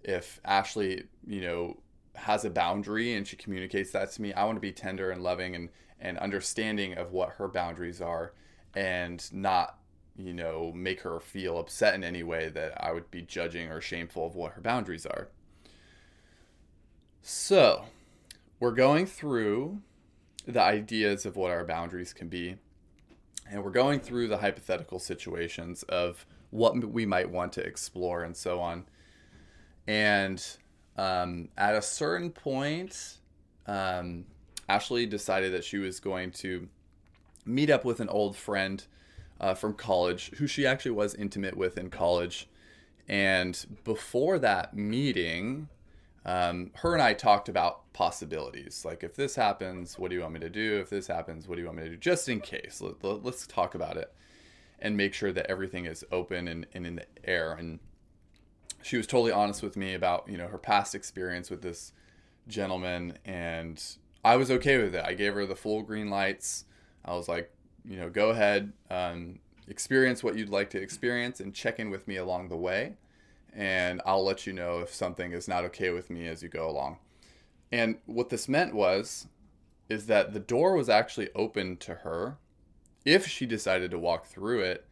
if 0.04 0.40
ashley 0.44 1.04
you 1.26 1.42
know 1.42 1.78
has 2.16 2.44
a 2.44 2.50
boundary 2.50 3.14
and 3.14 3.28
she 3.28 3.36
communicates 3.36 3.92
that 3.92 4.12
to 4.12 4.22
me 4.22 4.34
i 4.34 4.44
want 4.44 4.56
to 4.56 4.62
be 4.62 4.72
tender 4.72 5.12
and 5.12 5.24
loving 5.24 5.56
and 5.56 5.70
and 6.00 6.18
understanding 6.18 6.94
of 6.98 7.12
what 7.12 7.30
her 7.34 7.48
boundaries 7.48 8.02
are 8.02 8.34
and 8.76 9.32
not 9.34 9.78
you 10.18 10.34
know, 10.34 10.72
make 10.74 11.02
her 11.02 11.20
feel 11.20 11.60
upset 11.60 11.94
in 11.94 12.04
any 12.04 12.24
way 12.24 12.50
that 12.50 12.74
I 12.84 12.92
would 12.92 13.10
be 13.12 13.22
judging 13.22 13.70
or 13.70 13.80
shameful 13.80 14.26
of 14.26 14.36
what 14.36 14.54
her 14.54 14.62
boundaries 14.62 15.06
are. 15.06 15.30
So, 17.22 17.86
we're 18.60 18.72
going 18.72 19.06
through 19.06 19.82
the 20.48 20.62
ideas 20.62 21.26
of 21.26 21.36
what 21.36 21.52
our 21.52 21.66
boundaries 21.66 22.14
can 22.14 22.30
be, 22.30 22.56
and 23.52 23.64
we're 23.64 23.72
going 23.72 24.00
through 24.00 24.28
the 24.28 24.38
hypothetical 24.38 25.00
situations 25.00 25.84
of 25.84 26.26
what 26.50 26.76
we 26.84 27.06
might 27.06 27.30
want 27.30 27.54
to 27.54 27.62
explore 27.62 28.24
and 28.24 28.36
so 28.36 28.60
on. 28.60 28.86
And 29.88 30.46
um, 30.98 31.50
at 31.58 31.76
a 31.76 31.82
certain 31.82 32.32
point, 32.32 33.18
um, 33.66 34.26
Ashley 34.70 35.06
decided 35.06 35.54
that 35.54 35.64
she 35.64 35.78
was 35.78 36.00
going 36.00 36.32
to 36.32 36.68
meet 37.46 37.70
up 37.70 37.86
with 37.86 38.00
an 38.00 38.10
old 38.10 38.36
friend 38.36 38.84
uh, 39.40 39.54
from 39.54 39.74
college, 39.74 40.32
who 40.38 40.48
she 40.48 40.66
actually 40.66 40.92
was 40.92 41.16
intimate 41.16 41.56
with 41.56 41.78
in 41.78 41.90
college. 41.90 42.48
And 43.08 43.80
before 43.84 44.40
that 44.40 44.76
meeting, 44.76 45.70
um, 46.28 46.72
her 46.76 46.94
and 46.94 47.02
I 47.02 47.14
talked 47.14 47.48
about 47.48 47.92
possibilities. 47.94 48.84
Like, 48.86 49.02
if 49.02 49.16
this 49.16 49.36
happens, 49.36 49.98
what 49.98 50.10
do 50.10 50.16
you 50.16 50.22
want 50.22 50.34
me 50.34 50.42
to 50.42 50.50
do? 50.50 50.78
If 50.80 50.90
this 50.90 51.08
happens, 51.08 51.48
what 51.48 51.56
do 51.56 51.62
you 51.62 51.68
want 51.68 51.78
me 51.78 51.86
to 51.86 51.90
do? 51.92 51.98
Just 51.98 52.28
in 52.28 52.42
case. 52.42 52.82
Let, 52.82 53.04
us 53.04 53.20
let, 53.24 53.48
talk 53.48 53.74
about 53.74 53.96
it 53.96 54.14
and 54.80 54.98
make 54.98 55.14
sure 55.14 55.32
that 55.32 55.46
everything 55.50 55.86
is 55.86 56.06
open 56.12 56.50
and, 56.50 56.68
and 56.74 56.86
in 56.86 56.98
the 56.98 57.06
air. 57.24 57.54
And 57.54 57.80
she 58.84 58.98
was 58.98 59.08
totally 59.08 59.32
honest 59.32 59.64
with 59.64 59.78
me 59.78 59.94
about, 59.94 60.28
you 60.28 60.38
know, 60.38 60.48
her 60.48 60.58
past 60.58 60.94
experience 60.94 61.50
with 61.50 61.62
this 61.62 61.94
gentleman. 62.48 63.18
And 63.24 63.82
I 64.24 64.36
was 64.36 64.52
okay 64.52 64.78
with 64.78 64.96
it. 64.96 65.06
I 65.06 65.14
gave 65.14 65.34
her 65.34 65.46
the 65.46 65.56
full 65.56 65.82
green 65.82 66.10
lights. 66.10 66.66
I 67.06 67.14
was 67.14 67.30
like, 67.30 67.50
you 67.86 67.96
know, 67.96 68.10
go 68.10 68.32
ahead, 68.32 68.74
um, 68.92 69.40
experience 69.70 70.22
what 70.22 70.36
you'd 70.36 70.50
like 70.50 70.70
to 70.72 70.82
experience, 70.82 71.40
and 71.40 71.54
check 71.54 71.80
in 71.80 71.90
with 71.90 72.06
me 72.06 72.18
along 72.18 72.50
the 72.50 72.58
way. 72.58 72.98
And 73.58 74.04
I'll 74.06 74.24
let 74.24 74.46
you 74.46 74.54
know 74.54 74.80
if 74.80 74.94
something 74.94 75.32
is 75.32 75.48
not 75.48 75.66
okay 75.66 75.90
with 75.90 76.12
me 76.12 76.28
as 76.28 76.44
you 76.44 76.48
go 76.48 76.70
along. 76.70 77.00
And 77.72 77.98
what 78.06 78.30
this 78.30 78.48
meant 78.48 78.76
was, 78.76 79.28
is 79.90 80.06
that 80.06 80.32
the 80.34 80.40
door 80.40 80.76
was 80.76 80.90
actually 80.90 81.30
open 81.34 81.76
to 81.78 81.96
her 81.96 82.38
if 83.04 83.26
she 83.26 83.48
decided 83.48 83.90
to 83.90 83.98
walk 83.98 84.28
through 84.28 84.60
it, 84.62 84.86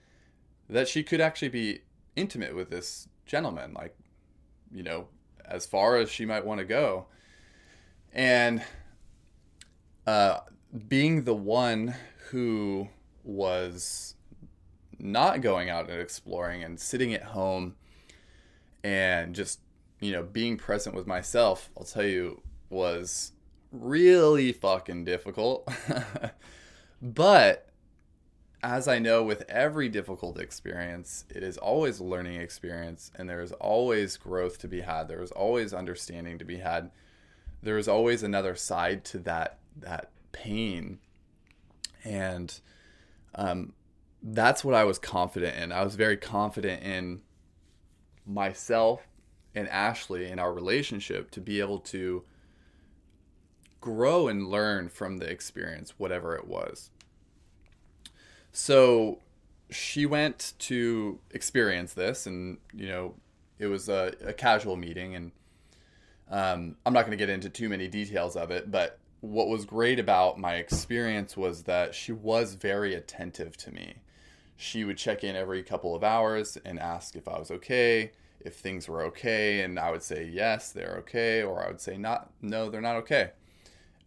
that 0.67 0.87
she 0.87 1.03
could 1.03 1.21
actually 1.21 1.49
be 1.49 1.81
intimate 2.15 2.55
with 2.55 2.71
this 2.71 3.07
gentleman, 3.27 3.73
like, 3.73 3.95
you 4.73 4.81
know, 4.81 5.09
as 5.45 5.67
far 5.67 5.97
as 5.97 6.09
she 6.09 6.25
might 6.25 6.45
want 6.45 6.57
to 6.57 6.65
go. 6.65 7.05
And 8.13 8.63
uh, 10.07 10.39
being 10.87 11.25
the 11.25 11.35
one 11.35 11.93
who 12.29 12.87
was 13.23 14.15
not 14.97 15.41
going 15.41 15.69
out 15.69 15.89
and 15.89 16.01
exploring 16.01 16.63
and 16.63 16.79
sitting 16.79 17.13
at 17.13 17.23
home 17.23 17.75
and 18.85 19.33
just 19.33 19.59
you 19.99 20.11
know 20.11 20.21
being 20.21 20.57
present 20.57 20.95
with 20.95 21.07
myself 21.07 21.71
i'll 21.75 21.83
tell 21.83 22.05
you 22.05 22.39
was 22.69 23.31
really 23.71 24.51
fucking 24.53 25.03
difficult. 25.03 25.67
But 27.01 27.69
as 28.63 28.87
i 28.87 28.97
know 28.99 29.21
with 29.21 29.43
every 29.49 29.89
difficult 29.89 30.39
experience 30.39 31.25
it 31.29 31.43
is 31.43 31.57
always 31.57 31.99
a 31.99 32.03
learning 32.03 32.39
experience 32.39 33.11
and 33.15 33.29
there 33.29 33.41
is 33.41 33.51
always 33.53 34.17
growth 34.17 34.57
to 34.59 34.67
be 34.67 34.81
had. 34.81 35.07
There 35.07 35.21
is 35.21 35.31
always 35.31 35.73
understanding 35.73 36.39
to 36.39 36.45
be 36.45 36.57
had. 36.57 36.89
There 37.61 37.77
is 37.77 37.87
always 37.87 38.23
another 38.23 38.55
side 38.55 39.03
to 39.05 39.19
that 39.19 39.59
that 39.77 40.11
pain. 40.31 40.99
And 42.03 42.59
um, 43.35 43.73
that's 44.23 44.63
what 44.63 44.73
I 44.73 44.83
was 44.83 44.99
confident 44.99 45.57
in. 45.57 45.71
I 45.71 45.83
was 45.83 45.95
very 45.95 46.17
confident 46.17 46.81
in 46.81 47.21
myself 48.25 49.07
and 49.53 49.67
Ashley 49.69 50.29
in 50.29 50.39
our 50.39 50.53
relationship 50.53 51.31
to 51.31 51.41
be 51.41 51.59
able 51.59 51.79
to 51.79 52.23
grow 53.79 54.27
and 54.27 54.47
learn 54.47 54.89
from 54.89 55.17
the 55.17 55.29
experience, 55.29 55.93
whatever 55.97 56.35
it 56.35 56.47
was. 56.47 56.89
So 58.51 59.19
she 59.69 60.05
went 60.05 60.53
to 60.59 61.19
experience 61.31 61.93
this, 61.93 62.25
and 62.25 62.57
you 62.73 62.87
know, 62.87 63.15
it 63.59 63.67
was 63.67 63.89
a, 63.89 64.13
a 64.25 64.33
casual 64.33 64.75
meeting, 64.75 65.15
and 65.15 65.31
um, 66.29 66.75
I'm 66.85 66.93
not 66.93 67.01
going 67.01 67.11
to 67.11 67.17
get 67.17 67.29
into 67.29 67.49
too 67.49 67.69
many 67.69 67.87
details 67.87 68.35
of 68.35 68.51
it, 68.51 68.71
but 68.71 68.99
what 69.21 69.47
was 69.47 69.65
great 69.65 69.99
about 69.99 70.39
my 70.39 70.55
experience 70.55 71.35
was 71.35 71.63
that 71.63 71.95
she 71.95 72.11
was 72.11 72.55
very 72.55 72.93
attentive 72.93 73.57
to 73.57 73.71
me. 73.71 73.95
She 74.57 74.83
would 74.83 74.97
check 74.97 75.23
in 75.23 75.35
every 75.35 75.63
couple 75.63 75.95
of 75.95 76.03
hours 76.03 76.57
and 76.63 76.79
ask 76.79 77.15
if 77.15 77.27
I 77.27 77.37
was 77.37 77.51
okay, 77.51 78.11
if 78.39 78.55
things 78.55 78.87
were 78.87 79.01
okay, 79.03 79.61
and 79.61 79.79
I 79.79 79.91
would 79.91 80.03
say 80.03 80.25
yes, 80.25 80.71
they're 80.71 80.95
okay, 80.99 81.43
or 81.43 81.63
I 81.63 81.67
would 81.67 81.81
say 81.81 81.97
not, 81.97 82.31
no, 82.41 82.69
they're 82.69 82.81
not 82.81 82.95
okay. 82.97 83.31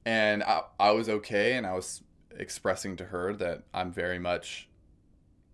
And 0.04 0.42
I, 0.42 0.62
I 0.80 0.90
was 0.92 1.08
okay, 1.08 1.56
and 1.56 1.66
I 1.66 1.74
was 1.74 2.02
expressing 2.36 2.96
to 2.96 3.06
her 3.06 3.34
that 3.34 3.64
I'm 3.74 3.92
very 3.92 4.18
much 4.18 4.68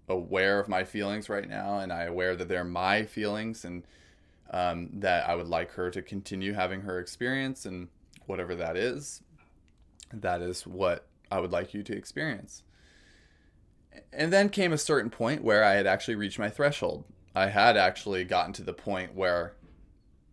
aware 0.09 0.61
of 0.61 0.69
my 0.69 0.85
feelings 0.85 1.29
right 1.29 1.49
now, 1.49 1.79
and 1.79 1.93
I 1.93 2.05
aware 2.05 2.37
that 2.37 2.49
they're 2.49 2.65
my 2.65 3.05
feelings, 3.05 3.65
and 3.65 3.85
um, 4.51 4.91
that 5.01 5.29
I 5.29 5.35
would 5.35 5.49
like 5.49 5.73
her 5.73 5.91
to 5.91 6.03
continue 6.03 6.53
having 6.53 6.83
her 6.83 7.01
experience 7.01 7.67
and 7.67 7.89
whatever 8.27 8.55
that 8.55 8.77
is 8.77 9.23
that 10.21 10.43
is 10.43 10.67
what 10.67 11.07
I 11.31 11.41
would 11.41 11.53
like 11.53 11.75
you 11.75 11.83
to 11.85 11.97
experience. 11.97 12.63
And 14.13 14.33
then 14.33 14.49
came 14.49 14.73
a 14.73 14.79
certain 14.79 15.11
point 15.11 15.43
where 15.43 15.65
I 15.65 15.75
had 15.75 15.87
actually 15.87 16.15
reached 16.15 16.39
my 16.39 16.51
threshold. 16.51 17.05
I 17.35 17.49
had 17.49 17.77
actually 17.77 18.25
gotten 18.25 18.53
to 18.55 18.63
the 18.63 18.73
point 18.73 19.15
where 19.15 19.55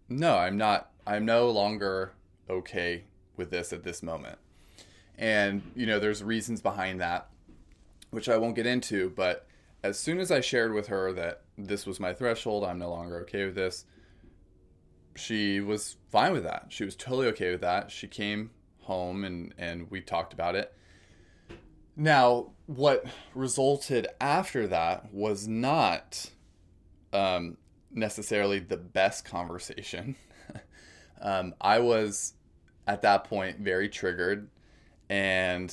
no, 0.07 0.37
I'm 0.37 0.57
not 0.57 0.91
I'm 1.07 1.25
no 1.25 1.49
longer 1.49 2.13
okay 2.49 3.05
with 3.37 3.49
this 3.49 3.73
at 3.73 3.83
this 3.83 4.03
moment. 4.03 4.37
And 5.17 5.71
you 5.75 5.85
know, 5.85 5.99
there's 5.99 6.23
reasons 6.23 6.61
behind 6.61 7.01
that 7.01 7.27
which 8.11 8.27
I 8.27 8.37
won't 8.37 8.55
get 8.55 8.65
into, 8.65 9.09
but 9.09 9.47
as 9.83 9.97
soon 9.97 10.19
as 10.19 10.31
I 10.31 10.41
shared 10.41 10.73
with 10.73 10.87
her 10.87 11.11
that 11.13 11.41
this 11.57 11.85
was 11.85 11.99
my 11.99 12.13
threshold, 12.13 12.63
I'm 12.63 12.77
no 12.77 12.89
longer 12.89 13.21
okay 13.21 13.45
with 13.45 13.55
this, 13.55 13.85
she 15.15 15.59
was 15.59 15.97
fine 16.09 16.33
with 16.33 16.43
that. 16.43 16.67
She 16.69 16.83
was 16.83 16.95
totally 16.95 17.27
okay 17.27 17.51
with 17.51 17.61
that. 17.61 17.91
She 17.91 18.07
came 18.07 18.51
home 18.81 19.23
and 19.23 19.53
and 19.57 19.89
we 19.89 20.01
talked 20.01 20.33
about 20.33 20.55
it. 20.55 20.73
Now, 22.01 22.47
what 22.65 23.05
resulted 23.35 24.07
after 24.19 24.65
that 24.65 25.13
was 25.13 25.47
not 25.47 26.31
um, 27.13 27.57
necessarily 27.91 28.57
the 28.57 28.77
best 28.77 29.23
conversation. 29.23 30.15
um, 31.21 31.53
I 31.61 31.77
was 31.77 32.33
at 32.87 33.03
that 33.03 33.25
point 33.25 33.59
very 33.59 33.87
triggered, 33.87 34.49
and 35.11 35.71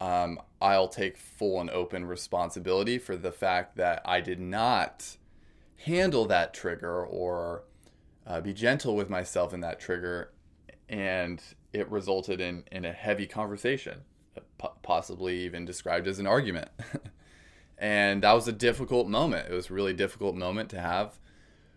um, 0.00 0.40
I'll 0.62 0.88
take 0.88 1.18
full 1.18 1.60
and 1.60 1.68
open 1.68 2.06
responsibility 2.06 2.96
for 2.96 3.14
the 3.14 3.30
fact 3.30 3.76
that 3.76 4.00
I 4.06 4.22
did 4.22 4.40
not 4.40 5.18
handle 5.84 6.24
that 6.24 6.54
trigger 6.54 7.04
or 7.04 7.64
uh, 8.26 8.40
be 8.40 8.54
gentle 8.54 8.96
with 8.96 9.10
myself 9.10 9.52
in 9.52 9.60
that 9.60 9.78
trigger, 9.78 10.32
and 10.88 11.42
it 11.74 11.90
resulted 11.90 12.40
in, 12.40 12.64
in 12.72 12.86
a 12.86 12.92
heavy 12.92 13.26
conversation, 13.26 14.04
p- 14.58 14.68
possibly 14.82 15.38
even 15.40 15.64
described 15.64 16.06
as 16.06 16.18
an 16.18 16.26
argument. 16.26 16.68
and 17.78 18.22
that 18.22 18.32
was 18.32 18.48
a 18.48 18.52
difficult 18.52 19.08
moment. 19.08 19.48
It 19.50 19.54
was 19.54 19.70
a 19.70 19.74
really 19.74 19.92
difficult 19.92 20.34
moment 20.34 20.70
to 20.70 20.80
have 20.80 21.18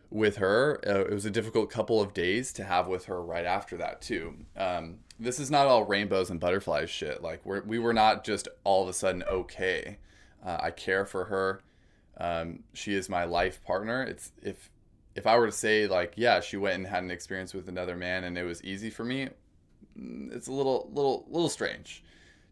with 0.10 0.38
her. 0.38 0.80
Uh, 0.86 1.02
it 1.02 1.14
was 1.14 1.26
a 1.26 1.32
difficult 1.32 1.70
couple 1.70 2.02
of 2.02 2.14
days 2.14 2.52
to 2.54 2.64
have 2.64 2.88
with 2.88 3.06
her 3.06 3.22
right 3.22 3.46
after 3.46 3.78
that 3.78 4.02
too. 4.02 4.36
Um, 4.56 5.00
this 5.20 5.40
is 5.40 5.52
not 5.52 5.68
all 5.68 5.84
rainbows 5.84 6.30
and 6.30 6.40
butterflies 6.40 6.90
shit. 6.90 7.22
Like 7.22 7.46
we're, 7.46 7.62
we 7.64 7.80
were 7.80 7.94
not 7.94 8.24
just 8.24 8.48
all 8.64 8.84
of 8.84 8.90
a 8.90 8.94
sudden 8.94 9.24
okay. 9.24 9.98
Uh, 10.44 10.58
I 10.62 10.72
care 10.72 11.06
for 11.06 11.26
her. 11.26 11.62
Um, 12.18 12.64
she 12.74 12.96
is 12.96 13.10
my 13.10 13.26
life 13.26 13.64
partner. 13.64 14.04
It's 14.04 14.32
if 14.42 14.70
if 15.16 15.28
I 15.28 15.38
were 15.38 15.48
to 15.48 15.52
say 15.52 15.88
like 15.88 16.14
yeah, 16.16 16.40
she 16.40 16.58
went 16.58 16.76
and 16.76 16.88
had 16.88 17.04
an 17.04 17.12
experience 17.12 17.54
with 17.54 17.68
another 17.68 17.96
man 17.96 18.24
and 18.24 18.38
it 18.38 18.44
was 18.44 18.64
easy 18.64 18.90
for 18.90 19.04
me, 19.04 19.30
mm, 19.98 20.34
it's 20.34 20.48
a 20.48 20.52
little 20.52 20.90
little 20.94 21.26
little 21.30 21.50
strange 21.50 22.04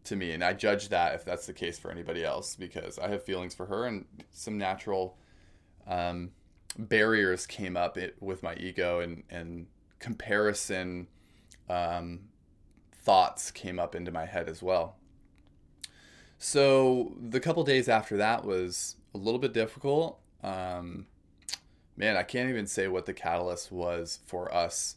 to 0.08 0.16
me, 0.16 0.32
and 0.32 0.42
I 0.42 0.52
judge 0.52 0.88
that 0.88 1.14
if 1.14 1.24
that's 1.24 1.46
the 1.46 1.52
case 1.52 1.78
for 1.78 1.90
anybody 1.90 2.24
else 2.24 2.56
because 2.56 2.98
I 2.98 3.08
have 3.08 3.22
feelings 3.22 3.54
for 3.54 3.66
her 3.66 3.84
and 3.84 4.04
some 4.30 4.58
natural 4.58 5.16
um, 5.86 6.30
barriers 6.78 7.46
came 7.46 7.76
up 7.76 7.96
it, 7.96 8.16
with 8.20 8.42
my 8.42 8.54
ego 8.56 9.00
and 9.00 9.22
and 9.30 9.66
comparison 9.98 11.08
um, 11.68 12.20
thoughts 12.92 13.50
came 13.50 13.78
up 13.78 13.94
into 13.94 14.10
my 14.10 14.26
head 14.26 14.48
as 14.48 14.62
well. 14.62 14.96
So 16.38 17.14
the 17.20 17.40
couple 17.40 17.64
days 17.64 17.88
after 17.88 18.16
that 18.18 18.44
was 18.44 18.96
a 19.14 19.18
little 19.18 19.40
bit 19.40 19.52
difficult. 19.52 20.20
Um, 20.42 21.06
man, 21.96 22.16
I 22.16 22.22
can't 22.22 22.48
even 22.48 22.66
say 22.66 22.86
what 22.86 23.06
the 23.06 23.14
catalyst 23.14 23.72
was 23.72 24.20
for 24.24 24.54
us 24.54 24.96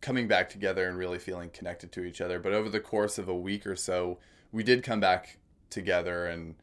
coming 0.00 0.28
back 0.28 0.48
together 0.48 0.88
and 0.88 0.96
really 0.96 1.18
feeling 1.18 1.50
connected 1.50 1.92
to 1.92 2.04
each 2.04 2.20
other. 2.20 2.38
But 2.38 2.52
over 2.52 2.68
the 2.68 2.80
course 2.80 3.18
of 3.18 3.28
a 3.28 3.34
week 3.34 3.66
or 3.66 3.76
so, 3.76 4.18
we 4.52 4.62
did 4.62 4.82
come 4.82 5.00
back 5.00 5.38
together 5.70 6.26
and 6.26 6.54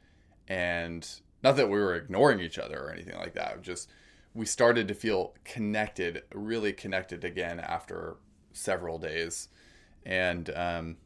and 0.48 1.08
not 1.44 1.56
that 1.58 1.70
we 1.70 1.78
were 1.78 1.96
ignoring 1.96 2.40
each 2.40 2.58
other 2.58 2.80
or 2.80 2.92
anything 2.92 3.18
like 3.18 3.34
that. 3.34 3.62
Just 3.62 3.90
we 4.34 4.46
started 4.46 4.88
to 4.88 4.94
feel 4.94 5.34
connected, 5.44 6.24
really 6.34 6.74
connected 6.74 7.24
again 7.24 7.60
after 7.60 8.18
several 8.52 8.98
days, 8.98 9.50
and 10.06 10.50
um, 10.56 10.98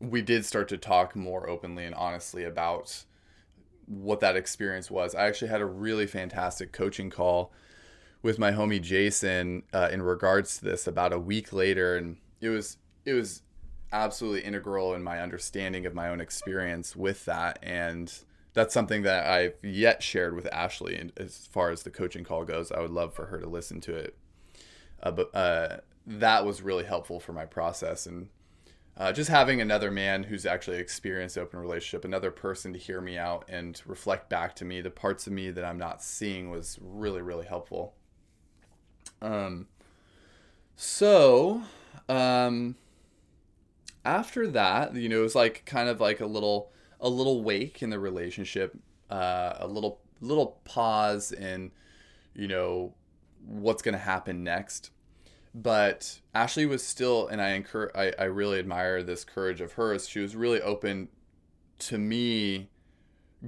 we 0.00 0.22
did 0.22 0.44
start 0.44 0.68
to 0.68 0.78
talk 0.78 1.14
more 1.14 1.48
openly 1.48 1.84
and 1.84 1.94
honestly 1.94 2.44
about 2.44 3.04
what 3.86 4.20
that 4.20 4.36
experience 4.36 4.90
was. 4.90 5.14
I 5.14 5.26
actually 5.26 5.48
had 5.48 5.60
a 5.60 5.66
really 5.66 6.06
fantastic 6.06 6.72
coaching 6.72 7.10
call 7.10 7.52
with 8.22 8.38
my 8.38 8.52
homie 8.52 8.80
Jason 8.80 9.62
uh, 9.72 9.88
in 9.90 10.02
regards 10.02 10.58
to 10.58 10.64
this 10.64 10.86
about 10.86 11.12
a 11.12 11.18
week 11.18 11.52
later, 11.52 11.96
and 11.96 12.16
it 12.40 12.48
was 12.48 12.76
it 13.04 13.14
was 13.14 13.42
absolutely 13.92 14.42
integral 14.42 14.94
in 14.94 15.02
my 15.02 15.20
understanding 15.20 15.86
of 15.86 15.94
my 15.94 16.08
own 16.08 16.20
experience 16.20 16.94
with 16.94 17.24
that, 17.24 17.58
and 17.62 18.12
that's 18.52 18.74
something 18.74 19.02
that 19.02 19.26
I've 19.26 19.54
yet 19.62 20.02
shared 20.02 20.34
with 20.34 20.52
Ashley. 20.52 20.96
And 20.96 21.12
as 21.16 21.48
far 21.50 21.70
as 21.70 21.82
the 21.82 21.90
coaching 21.90 22.24
call 22.24 22.44
goes, 22.44 22.72
I 22.72 22.80
would 22.80 22.90
love 22.90 23.14
for 23.14 23.26
her 23.26 23.38
to 23.38 23.48
listen 23.48 23.80
to 23.82 23.94
it. 23.94 24.16
Uh, 25.02 25.12
but 25.12 25.34
uh, 25.34 25.76
that 26.06 26.44
was 26.44 26.60
really 26.60 26.84
helpful 26.84 27.20
for 27.20 27.32
my 27.32 27.46
process 27.46 28.06
and 28.06 28.28
uh, 28.96 29.12
just 29.12 29.30
having 29.30 29.62
another 29.62 29.90
man 29.90 30.24
who's 30.24 30.44
actually 30.44 30.76
experienced 30.76 31.38
open 31.38 31.58
relationship, 31.58 32.04
another 32.04 32.30
person 32.30 32.72
to 32.74 32.78
hear 32.78 33.00
me 33.00 33.16
out 33.16 33.46
and 33.48 33.80
reflect 33.86 34.28
back 34.28 34.54
to 34.56 34.64
me 34.64 34.82
the 34.82 34.90
parts 34.90 35.26
of 35.26 35.32
me 35.32 35.50
that 35.50 35.64
I'm 35.64 35.78
not 35.78 36.02
seeing 36.02 36.50
was 36.50 36.78
really 36.82 37.22
really 37.22 37.46
helpful. 37.46 37.94
Um, 39.22 39.66
so 40.76 41.62
um, 42.08 42.76
after 44.04 44.46
that, 44.48 44.94
you 44.94 45.08
know, 45.08 45.20
it 45.20 45.22
was 45.22 45.34
like 45.34 45.64
kind 45.66 45.88
of 45.88 46.00
like 46.00 46.20
a 46.20 46.26
little 46.26 46.72
a 47.00 47.08
little 47.08 47.42
wake 47.42 47.82
in 47.82 47.90
the 47.90 47.98
relationship, 47.98 48.76
uh, 49.10 49.54
a 49.58 49.66
little 49.66 50.00
little 50.20 50.60
pause 50.64 51.32
in, 51.32 51.72
you 52.34 52.48
know, 52.48 52.94
what's 53.44 53.82
going 53.82 53.94
to 53.94 53.98
happen 53.98 54.44
next. 54.44 54.90
But 55.54 56.20
Ashley 56.34 56.66
was 56.66 56.86
still, 56.86 57.26
and 57.26 57.42
I 57.42 57.50
incur, 57.50 57.90
I, 57.94 58.12
I 58.18 58.24
really 58.24 58.58
admire 58.58 59.02
this 59.02 59.24
courage 59.24 59.60
of 59.60 59.72
hers. 59.72 60.08
She 60.08 60.20
was 60.20 60.36
really 60.36 60.60
open 60.60 61.08
to 61.80 61.98
me 61.98 62.70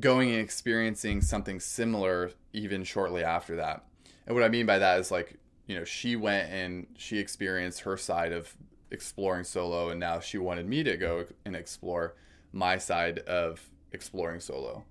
going 0.00 0.30
and 0.30 0.40
experiencing 0.40 1.20
something 1.20 1.60
similar 1.60 2.32
even 2.52 2.82
shortly 2.82 3.22
after 3.22 3.56
that. 3.56 3.84
And 4.26 4.34
what 4.34 4.44
I 4.44 4.48
mean 4.48 4.66
by 4.66 4.78
that 4.78 4.98
is 4.98 5.10
like, 5.10 5.38
you 5.66 5.76
know, 5.76 5.84
she 5.84 6.16
went 6.16 6.50
and 6.50 6.86
she 6.96 7.18
experienced 7.18 7.80
her 7.80 7.96
side 7.96 8.32
of 8.32 8.54
exploring 8.90 9.44
solo, 9.44 9.88
and 9.88 9.98
now 9.98 10.20
she 10.20 10.38
wanted 10.38 10.68
me 10.68 10.82
to 10.82 10.96
go 10.96 11.24
and 11.44 11.56
explore 11.56 12.14
my 12.52 12.76
side 12.78 13.20
of 13.20 13.68
exploring 13.92 14.40
solo. 14.40 14.84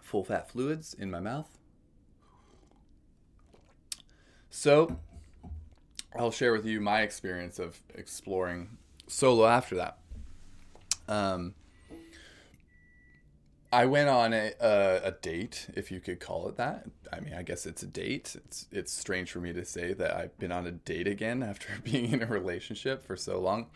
Full 0.00 0.24
fat 0.24 0.50
fluids 0.50 0.94
in 0.94 1.10
my 1.10 1.20
mouth. 1.20 1.58
So, 4.48 4.98
I'll 6.18 6.30
share 6.30 6.52
with 6.52 6.64
you 6.64 6.80
my 6.80 7.02
experience 7.02 7.58
of 7.58 7.78
exploring 7.94 8.78
solo 9.06 9.46
after 9.46 9.74
that. 9.74 9.98
Um, 11.08 11.54
I 13.76 13.84
went 13.84 14.08
on 14.08 14.32
a, 14.32 14.52
a, 14.58 15.00
a, 15.08 15.10
date, 15.20 15.66
if 15.74 15.90
you 15.90 16.00
could 16.00 16.18
call 16.18 16.48
it 16.48 16.56
that. 16.56 16.86
I 17.12 17.20
mean, 17.20 17.34
I 17.34 17.42
guess 17.42 17.66
it's 17.66 17.82
a 17.82 17.86
date. 17.86 18.34
It's 18.34 18.66
it's 18.72 18.90
strange 18.90 19.30
for 19.30 19.38
me 19.38 19.52
to 19.52 19.66
say 19.66 19.92
that 19.92 20.16
I've 20.16 20.38
been 20.38 20.50
on 20.50 20.66
a 20.66 20.72
date 20.72 21.06
again 21.06 21.42
after 21.50 21.68
being 21.84 22.10
in 22.10 22.22
a 22.22 22.26
relationship 22.26 23.04
for 23.04 23.16
so 23.16 23.38
long. 23.38 23.66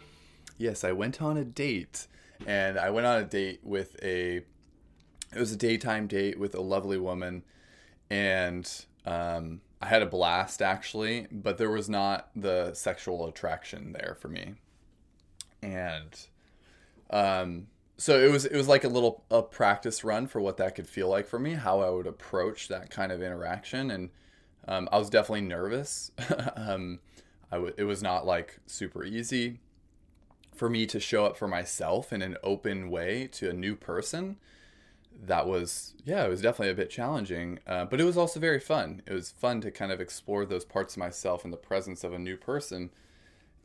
Yes, 0.57 0.85
I 0.85 0.93
went 0.93 1.21
on 1.21 1.37
a 1.37 1.45
date, 1.45 2.07
and 2.47 2.79
I 2.79 2.89
went 2.89 3.07
on 3.07 3.19
a 3.19 3.25
date 3.25 3.61
with 3.63 4.03
a. 4.03 4.37
It 4.37 5.39
was 5.39 5.53
a 5.53 5.57
daytime 5.57 6.07
date 6.07 6.39
with 6.39 6.55
a 6.55 6.63
lovely 6.63 6.97
woman, 6.97 7.45
and 8.09 8.67
um, 9.05 9.61
I 9.83 9.87
had 9.87 10.01
a 10.01 10.07
blast 10.07 10.63
actually, 10.63 11.27
but 11.31 11.59
there 11.59 11.71
was 11.71 11.91
not 11.91 12.31
the 12.35 12.73
sexual 12.73 13.27
attraction 13.29 13.93
there 13.93 14.17
for 14.19 14.29
me, 14.29 14.55
and 15.63 16.19
um, 17.11 17.67
so 18.01 18.19
it 18.19 18.33
was 18.33 18.47
it 18.47 18.57
was 18.57 18.67
like 18.67 18.85
a 18.85 18.89
little 18.89 19.25
a 19.31 19.43
practice 19.43 20.03
run 20.03 20.27
for 20.27 20.41
what 20.41 20.57
that 20.57 20.75
could 20.75 20.89
feel 20.89 21.07
like 21.07 21.27
for 21.27 21.39
me, 21.39 21.53
how 21.53 21.81
I 21.81 21.91
would 21.91 22.07
approach 22.07 22.69
that 22.69 22.89
kind 22.89 23.13
of 23.13 23.23
interaction, 23.23 23.91
and 23.91 24.09
um, 24.67 24.89
I 24.91 24.97
was 24.97 25.11
definitely 25.11 25.43
nervous. 25.43 26.11
um, 26.57 27.01
I 27.53 27.57
w- 27.57 27.75
it 27.77 27.85
was 27.85 28.03
not 28.03 28.25
like 28.25 28.59
super 28.67 29.05
easy 29.05 29.61
for 30.55 30.71
me 30.71 30.87
to 30.87 30.99
show 30.99 31.27
up 31.27 31.37
for 31.37 31.47
myself 31.47 32.11
in 32.11 32.23
an 32.23 32.39
open 32.43 32.89
way 32.89 33.29
to 33.33 33.51
a 33.51 33.53
new 33.53 33.77
person. 33.77 34.39
That 35.23 35.47
was 35.47 35.93
yeah 36.07 36.25
it 36.25 36.31
was 36.31 36.41
definitely 36.41 36.73
a 36.73 36.77
bit 36.77 36.89
challenging 36.89 37.59
uh, 37.67 37.85
but 37.85 38.01
it 38.01 38.05
was 38.05 38.17
also 38.17 38.41
very 38.41 38.61
fun. 38.61 39.03
It 39.07 39.13
was 39.13 39.31
fun 39.31 39.61
to 39.61 39.71
kind 39.71 39.93
of 39.93 40.01
explore 40.01 40.47
those 40.47 40.65
parts 40.65 40.95
of 40.95 41.01
myself 41.01 41.45
in 41.45 41.51
the 41.51 41.59
presence 41.59 42.03
of 42.03 42.15
a 42.15 42.19
new 42.19 42.39
person 42.39 42.93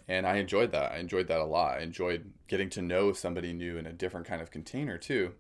and 0.08 0.28
i 0.28 0.36
enjoyed 0.38 0.72
that. 0.72 0.92
I 0.92 0.98
enjoyed 0.98 1.28
that 1.28 1.40
a 1.40 1.46
lot. 1.46 1.78
I 1.78 1.82
enjoyed 1.82 2.32
getting 2.48 2.70
to 2.72 2.82
know 2.82 3.12
somebody 3.14 3.54
new 3.54 3.78
in 3.78 3.88
a 3.88 3.94
different 3.94 4.28
kind 4.28 4.42
of 4.42 4.52
container 4.52 4.98
too. 4.98 5.34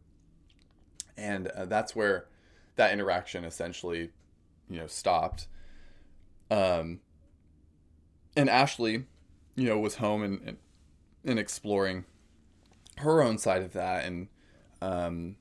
And 1.17 1.47
uh, 1.49 1.65
that's 1.65 1.95
where 1.95 2.27
that 2.75 2.91
interaction 2.91 3.45
essentially 3.45 4.11
you 4.69 4.79
know 4.79 4.87
stopped. 4.87 5.47
Um 6.49 6.99
and 8.35 8.49
ashley 8.49 9.05
you 9.55 9.69
know 9.69 9.79
was 9.79 9.95
home 9.95 10.23
and, 10.23 10.41
and 10.45 10.57
in 11.23 11.37
exploring 11.37 12.05
her 12.97 13.21
own 13.21 13.37
side 13.37 13.61
of 13.61 13.73
that. 13.73 14.05
And 14.05 14.27
um, 14.81 15.35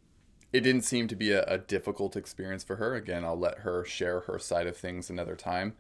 it 0.53 0.61
didn't 0.61 0.83
seem 0.83 1.09
to 1.09 1.17
be 1.17 1.33
a, 1.33 1.45
a, 1.45 1.59
difficult 1.59 2.17
experience 2.17 2.65
for 2.65 2.77
her. 2.77 2.95
Again 2.95 3.25
i'll 3.25 3.39
let 3.39 3.61
her 3.61 3.85
share 3.85 4.21
her 4.21 4.39
side 4.39 4.67
of 4.67 4.77
things 4.77 5.11
another 5.11 5.37
time. 5.37 5.75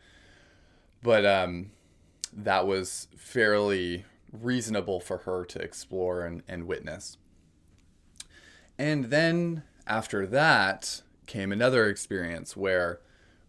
But 1.03 1.25
um, 1.27 1.71
that 2.35 2.67
was 2.67 3.09
fairly 3.17 4.05
reasonable 4.33 5.01
for 5.01 5.19
her 5.19 5.45
to 5.45 5.61
explore 5.61 6.25
and, 6.25 6.43
and 6.49 6.67
witness 6.67 7.17
and 8.79 9.07
then 9.07 9.63
after 9.87 10.27
that 10.27 11.03
came 11.27 11.53
another 11.53 11.89
experience 11.89 12.57
where 12.57 13.01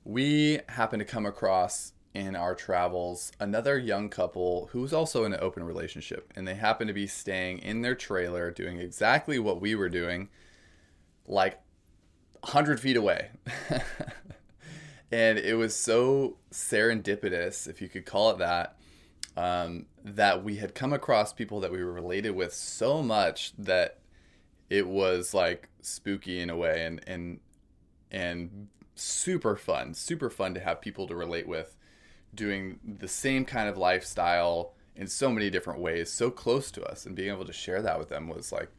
we 0.04 0.60
happened 0.69 1.00
to 1.00 1.06
come 1.06 1.26
across 1.26 1.93
in 2.13 2.36
our 2.36 2.56
travels 2.56 3.32
another 3.39 3.78
young 3.78 4.08
couple 4.08 4.69
who 4.71 4.82
was 4.82 4.93
also 4.93 5.26
in 5.26 5.34
an 5.34 5.39
open 5.41 5.63
relationship, 5.63 6.32
and 6.36 6.48
they 6.48 6.54
happened 6.56 6.88
to 6.88 6.93
be 6.93 7.08
staying 7.08 7.60
in 7.60 7.82
their 7.82 7.95
trailer 7.95 8.52
doing 8.52 8.80
exactly 8.80 9.38
what 9.38 9.60
we 9.60 9.76
were 9.76 9.89
doing, 9.89 10.30
like 11.28 11.60
100 12.41 12.80
feet 12.80 12.95
away. 12.95 13.30
and 15.15 15.39
it 15.39 15.54
was 15.54 15.73
so 15.73 16.36
serendipitous, 16.51 17.69
if 17.69 17.82
you 17.82 17.88
could 17.88 18.06
call 18.06 18.32
it 18.32 18.39
that, 18.39 18.75
um, 19.38 19.86
that 20.04 20.43
we 20.43 20.58
had 20.58 20.75
come 20.75 20.91
across 20.91 21.32
people 21.32 21.62
that 21.62 21.71
we 21.71 21.82
were 21.82 21.93
related 21.93 22.32
with 22.32 22.54
so 22.54 23.01
much 23.01 23.54
that 23.58 23.99
it 24.69 24.86
was 24.86 25.34
like 25.34 25.69
spooky 25.80 26.41
in 26.41 26.49
a 26.49 26.58
way 26.58 26.84
and 26.84 26.99
and 27.08 27.39
and 28.12 28.67
super 28.95 29.56
fun 29.56 29.93
super 29.93 30.30
fun 30.30 30.54
to 30.56 30.60
have 30.60 30.82
people 30.82 31.06
to 31.06 31.15
relate 31.15 31.47
with 31.47 31.78
doing 32.34 32.80
the 32.84 33.08
same 33.08 33.45
kind 33.45 33.69
of 33.69 33.78
lifestyle 33.78 34.73
in 34.95 35.08
so 35.08 35.32
many 35.32 35.49
different 35.49 35.80
ways 35.80 36.12
so 36.12 36.30
close 36.30 36.71
to 36.71 36.84
us. 36.84 37.06
And 37.06 37.15
being 37.15 37.32
able 37.32 37.45
to 37.45 37.54
share 37.54 37.82
that 37.82 37.99
with 37.99 38.10
them 38.10 38.28
was 38.28 38.51
like 38.51 38.69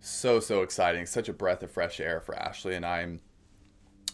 so 0.00 0.40
so 0.40 0.62
exciting 0.62 1.04
such 1.04 1.28
a 1.28 1.32
breath 1.34 1.62
of 1.62 1.70
fresh 1.70 2.00
air 2.00 2.20
for 2.20 2.34
ashley 2.34 2.74
and 2.74 2.84
i'm 2.84 3.20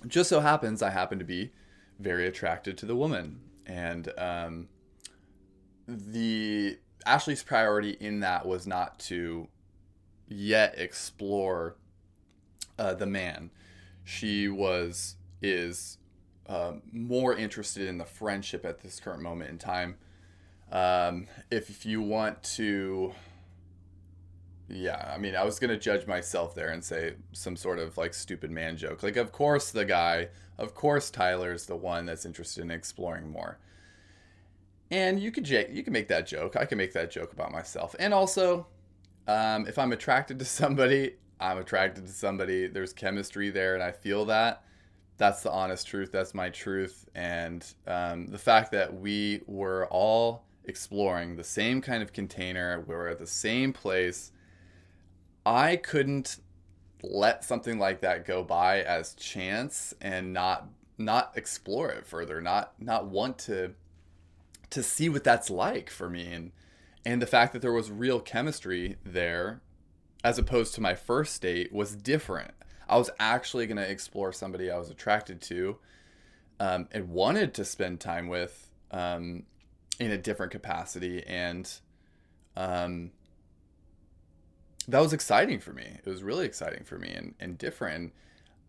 just 0.06 0.28
so 0.28 0.40
happens 0.40 0.82
i 0.82 0.90
happen 0.90 1.18
to 1.18 1.24
be 1.24 1.50
very 1.98 2.26
attracted 2.26 2.78
to 2.78 2.86
the 2.86 2.94
woman 2.94 3.40
and 3.66 4.12
um, 4.16 4.68
the 5.86 6.78
ashley's 7.04 7.42
priority 7.42 7.96
in 8.00 8.20
that 8.20 8.46
was 8.46 8.66
not 8.66 8.98
to 8.98 9.48
yet 10.28 10.78
explore 10.78 11.76
uh, 12.78 12.94
the 12.94 13.06
man. 13.06 13.50
She 14.04 14.48
was 14.48 15.16
is 15.42 15.98
uh, 16.46 16.74
more 16.92 17.34
interested 17.34 17.88
in 17.88 17.98
the 17.98 18.04
friendship 18.04 18.64
at 18.64 18.80
this 18.80 19.00
current 19.00 19.22
moment 19.22 19.50
in 19.50 19.58
time. 19.58 19.96
Um, 20.72 21.26
if, 21.50 21.70
if 21.70 21.86
you 21.86 22.02
want 22.02 22.42
to, 22.54 23.14
yeah, 24.68 25.12
I 25.14 25.18
mean, 25.18 25.34
I 25.34 25.44
was 25.44 25.58
gonna 25.58 25.78
judge 25.78 26.06
myself 26.06 26.54
there 26.54 26.70
and 26.70 26.84
say 26.84 27.14
some 27.32 27.56
sort 27.56 27.78
of 27.78 27.96
like 27.96 28.14
stupid 28.14 28.50
man 28.50 28.76
joke. 28.76 29.02
Like, 29.02 29.16
of 29.16 29.32
course, 29.32 29.70
the 29.70 29.84
guy, 29.84 30.28
of 30.58 30.74
course, 30.74 31.10
Tyler's 31.10 31.66
the 31.66 31.76
one 31.76 32.06
that's 32.06 32.26
interested 32.26 32.62
in 32.62 32.70
exploring 32.70 33.30
more. 33.30 33.58
And 34.90 35.20
you 35.20 35.30
could 35.30 35.44
j- 35.44 35.70
you 35.70 35.82
can 35.82 35.92
make 35.92 36.08
that 36.08 36.26
joke. 36.26 36.56
I 36.56 36.64
can 36.64 36.78
make 36.78 36.92
that 36.94 37.10
joke 37.10 37.32
about 37.32 37.52
myself. 37.52 37.94
And 37.98 38.14
also, 38.14 38.66
um, 39.26 39.66
if 39.66 39.78
I'm 39.78 39.92
attracted 39.92 40.38
to 40.38 40.44
somebody, 40.44 41.16
I'm 41.40 41.58
attracted 41.58 42.06
to 42.06 42.12
somebody. 42.12 42.66
There's 42.66 42.92
chemistry 42.92 43.50
there, 43.50 43.74
and 43.74 43.82
I 43.82 43.92
feel 43.92 44.24
that. 44.26 44.64
That's 45.18 45.42
the 45.42 45.50
honest 45.50 45.86
truth. 45.86 46.12
That's 46.12 46.32
my 46.34 46.48
truth. 46.48 47.08
And 47.14 47.66
um, 47.86 48.28
the 48.28 48.38
fact 48.38 48.70
that 48.72 48.94
we 48.94 49.42
were 49.46 49.86
all 49.90 50.44
exploring 50.64 51.36
the 51.36 51.44
same 51.44 51.80
kind 51.80 52.02
of 52.02 52.12
container, 52.12 52.84
we 52.86 52.94
were 52.94 53.08
at 53.08 53.18
the 53.18 53.26
same 53.26 53.72
place. 53.72 54.32
I 55.44 55.76
couldn't 55.76 56.38
let 57.02 57.44
something 57.44 57.78
like 57.78 58.00
that 58.00 58.26
go 58.26 58.42
by 58.42 58.82
as 58.82 59.14
chance 59.14 59.94
and 60.00 60.32
not 60.32 60.68
not 61.00 61.32
explore 61.36 61.90
it 61.90 62.06
further, 62.06 62.40
not 62.40 62.72
not 62.80 63.06
want 63.06 63.38
to 63.38 63.74
to 64.70 64.82
see 64.82 65.08
what 65.08 65.24
that's 65.24 65.50
like 65.50 65.90
for 65.90 66.08
me. 66.10 66.32
And 66.32 66.52
and 67.04 67.22
the 67.22 67.26
fact 67.26 67.52
that 67.52 67.62
there 67.62 67.72
was 67.72 67.90
real 67.90 68.20
chemistry 68.20 68.96
there 69.04 69.62
as 70.24 70.38
opposed 70.38 70.74
to 70.74 70.80
my 70.80 70.94
first 70.94 71.40
date 71.42 71.72
was 71.72 71.94
different. 71.94 72.52
I 72.88 72.96
was 72.98 73.10
actually 73.18 73.66
going 73.66 73.76
to 73.76 73.88
explore 73.88 74.32
somebody 74.32 74.70
i 74.70 74.78
was 74.78 74.90
attracted 74.90 75.42
to 75.42 75.76
um, 76.58 76.88
and 76.90 77.10
wanted 77.10 77.54
to 77.54 77.64
spend 77.64 78.00
time 78.00 78.28
with 78.28 78.70
um, 78.90 79.44
in 80.00 80.10
a 80.10 80.18
different 80.18 80.52
capacity. 80.52 81.24
And 81.26 81.70
um, 82.56 83.12
that 84.88 85.00
was 85.00 85.12
exciting 85.12 85.60
for 85.60 85.72
me 85.72 85.98
it 86.04 86.08
was 86.08 86.22
really 86.22 86.46
exciting 86.46 86.82
for 86.84 86.98
me 86.98 87.12
and, 87.12 87.34
and 87.38 87.58
different 87.58 88.12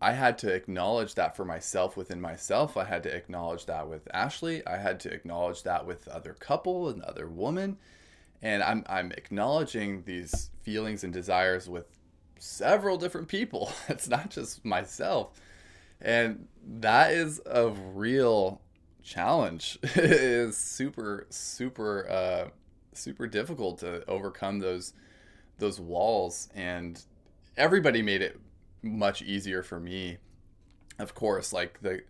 i 0.00 0.12
had 0.12 0.38
to 0.38 0.52
acknowledge 0.52 1.14
that 1.14 1.36
for 1.36 1.44
myself 1.44 1.96
within 1.96 2.20
myself 2.20 2.76
i 2.76 2.84
had 2.84 3.02
to 3.02 3.14
acknowledge 3.14 3.66
that 3.66 3.88
with 3.88 4.06
ashley 4.14 4.64
i 4.66 4.76
had 4.76 5.00
to 5.00 5.12
acknowledge 5.12 5.62
that 5.62 5.86
with 5.86 6.06
other 6.08 6.34
couple 6.34 6.88
and 6.88 7.02
other 7.02 7.26
woman 7.28 7.76
and 8.42 8.62
I'm 8.62 8.84
I'm 8.88 9.12
acknowledging 9.12 10.02
these 10.04 10.50
feelings 10.62 11.04
and 11.04 11.12
desires 11.12 11.68
with 11.68 11.86
several 12.38 12.96
different 12.96 13.28
people. 13.28 13.72
It's 13.88 14.08
not 14.08 14.30
just 14.30 14.64
myself. 14.64 15.40
And 16.00 16.48
that 16.66 17.12
is 17.12 17.40
a 17.44 17.68
real 17.68 18.60
challenge. 19.02 19.78
it 19.82 19.98
is 19.98 20.56
super 20.56 21.26
super 21.30 22.08
uh 22.08 22.48
super 22.92 23.26
difficult 23.26 23.78
to 23.78 24.08
overcome 24.08 24.58
those 24.58 24.92
those 25.60 25.80
walls 25.80 26.48
and 26.54 27.02
everybody 27.56 28.02
made 28.02 28.22
it 28.22 28.40
much 28.82 29.22
easier 29.22 29.62
for 29.62 29.78
me. 29.78 30.18
Of 30.98 31.14
course, 31.14 31.52
like 31.52 31.80
the 31.80 32.02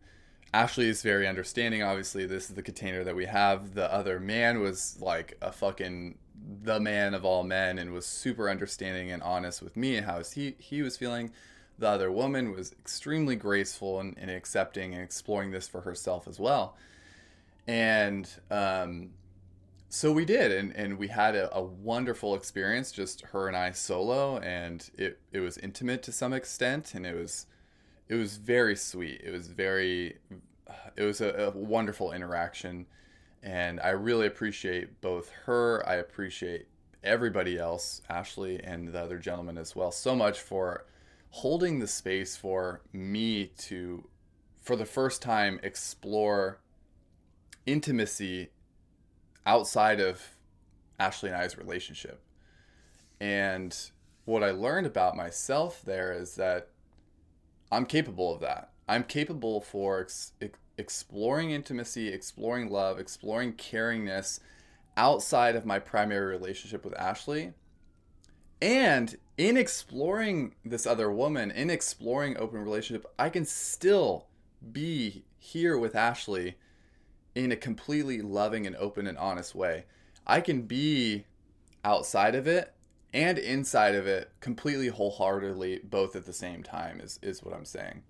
Ashley 0.53 0.89
is 0.89 1.03
very 1.03 1.29
understanding. 1.29 1.83
Obviously, 1.83 2.27
this 2.27 2.49
is 2.49 2.57
the 2.57 2.63
container 2.63 3.05
that 3.05 3.15
we 3.15 3.27
have. 3.27 3.75
The 3.75 3.93
other 3.93 4.19
man 4.19 4.61
was 4.61 4.97
like 5.01 5.37
a 5.41 5.53
fucking 5.53 6.19
the 6.63 6.81
man 6.81 7.15
of 7.15 7.25
all 7.25 7.43
men 7.45 7.79
and 7.79 7.93
was 7.93 8.07
super 8.07 8.49
understanding 8.49 9.11
and 9.11 9.23
honest 9.23 9.63
with 9.63 9.77
me 9.77 9.97
and 9.97 10.07
how 10.07 10.23
he 10.23 10.57
he 10.59 10.83
was 10.83 10.97
feeling. 10.97 11.31
The 11.79 11.89
other 11.89 12.11
woman 12.13 12.53
was 12.53 12.73
extremely 12.73 13.37
graceful 13.37 14.01
and, 14.01 14.17
and 14.19 14.31
accepting 14.31 14.93
and 14.93 15.03
exploring 15.03 15.51
this 15.51 15.67
for 15.67 15.81
herself 15.81 16.29
as 16.29 16.39
well. 16.39 16.77
And 17.67 18.29
um, 18.51 19.11
so 19.93 20.13
we 20.13 20.25
did, 20.25 20.53
and, 20.53 20.75
and 20.77 20.99
we 20.99 21.09
had 21.09 21.35
a, 21.35 21.55
a 21.55 21.61
wonderful 21.61 22.37
experience, 22.37 22.93
just 22.93 23.23
her 23.23 23.49
and 23.49 23.57
I 23.57 23.73
solo, 23.73 24.39
and 24.39 24.89
it, 24.97 25.19
it 25.33 25.41
was 25.41 25.59
intimate 25.59 26.05
to 26.05 26.13
some 26.13 26.33
extent, 26.33 26.95
and 26.95 27.05
it 27.05 27.17
was 27.17 27.47
it 28.09 28.15
was 28.15 28.37
very 28.37 28.77
sweet. 28.77 29.21
It 29.25 29.33
was 29.33 29.49
very, 29.49 30.19
it 30.97 31.03
was 31.03 31.21
a, 31.21 31.31
a, 31.31 31.51
wonderful 31.51 32.13
interaction, 32.13 32.87
and 33.43 33.81
I 33.81 33.91
really 33.91 34.29
appreciate 34.29 35.01
both 35.01 35.31
her. 35.47 35.85
I 35.89 35.97
appreciate 35.97 36.69
everybody 37.03 37.59
else, 37.59 38.01
Ashley 38.09 38.63
and 38.63 38.93
the 38.93 39.01
other 39.01 39.19
gentleman 39.19 39.59
as 39.59 39.75
well, 39.75 39.91
so 39.91 40.15
much 40.15 40.39
for 40.39 40.87
holding 41.31 41.81
the 41.81 41.89
space 41.89 42.37
for 42.37 42.83
me 42.93 43.47
to, 43.59 44.09
for 44.61 44.77
the 44.77 44.87
first 44.87 45.21
time, 45.21 45.59
explore 45.65 46.61
intimacy 47.67 48.51
outside 49.47 50.01
of 50.01 50.37
Ashley 50.99 51.31
and 51.31 51.39
I's 51.39 51.57
relationship. 51.57 52.23
And 53.21 53.77
what 54.25 54.43
I 54.43 54.51
learned 54.51 54.87
about 54.87 55.17
myself 55.17 55.83
there 55.85 56.13
is 56.13 56.37
that 56.37 56.69
I'm 57.73 57.87
capable 57.87 58.35
of 58.35 58.41
that. 58.41 58.71
I'm 58.89 59.05
capable 59.05 59.61
for 59.61 60.01
ex- 60.01 60.33
exploring 60.77 61.51
intimacy, 61.51 62.09
exploring 62.09 62.71
love, 62.71 62.99
exploring 62.99 63.53
caringness 63.53 64.41
outside 64.97 65.55
of 65.55 65.65
my 65.65 65.79
primary 65.79 66.27
relationship 66.27 66.85
with 66.85 66.99
Ashley. 66.99 67.53
And 68.61 69.17
in 69.39 69.57
exploring 69.57 70.55
this 70.65 70.87
other 70.87 71.11
woman, 71.11 71.51
in 71.51 71.71
exploring 71.71 72.37
open 72.37 72.61
relationship, 72.61 73.07
I 73.19 73.31
can 73.31 73.45
still 73.45 74.27
be 74.73 75.25
here 75.39 75.79
with 75.79 75.95
Ashley 75.95 76.57
in 77.35 77.53
a 77.53 77.57
completely 77.57 78.21
loving 78.21 78.67
and 78.67 78.77
open 78.77 79.07
and 79.07 79.19
honest 79.19 79.55
way. 79.55 79.85
I 80.27 80.41
can 80.41 80.63
be 80.63 81.25
outside 81.85 82.35
of 82.35 82.47
it 82.47 82.73
and 83.13 83.39
inside 83.39 83.95
of 83.95 84.07
it 84.07 84.31
completely 84.41 84.89
wholeheartedly 84.89 85.81
both 85.85 86.15
at 86.15 86.27
the 86.27 86.33
same 86.33 86.63
time 86.63 87.01
is 87.01 87.19
is 87.23 87.43
what 87.43 87.55
I'm 87.55 87.65
saying. 87.65 88.03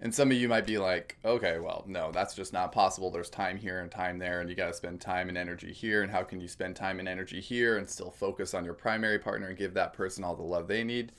And 0.00 0.14
some 0.14 0.30
of 0.30 0.36
you 0.36 0.48
might 0.48 0.66
be 0.66 0.76
like, 0.76 1.16
okay, 1.24 1.58
well, 1.58 1.84
no, 1.86 2.10
that's 2.12 2.34
just 2.34 2.52
not 2.52 2.72
possible. 2.72 3.10
There's 3.10 3.30
time 3.30 3.56
here 3.56 3.80
and 3.80 3.90
time 3.90 4.18
there, 4.18 4.40
and 4.40 4.50
you 4.50 4.56
got 4.56 4.66
to 4.66 4.74
spend 4.74 5.00
time 5.00 5.28
and 5.28 5.38
energy 5.38 5.72
here. 5.72 6.02
And 6.02 6.10
how 6.10 6.24
can 6.24 6.40
you 6.40 6.48
spend 6.48 6.76
time 6.76 6.98
and 6.98 7.08
energy 7.08 7.40
here 7.40 7.78
and 7.78 7.88
still 7.88 8.10
focus 8.10 8.52
on 8.52 8.64
your 8.64 8.74
primary 8.74 9.18
partner 9.18 9.46
and 9.46 9.56
give 9.56 9.72
that 9.74 9.94
person 9.94 10.22
all 10.22 10.34
the 10.34 10.42
love 10.42 10.68
they 10.68 10.84
need? 10.84 11.12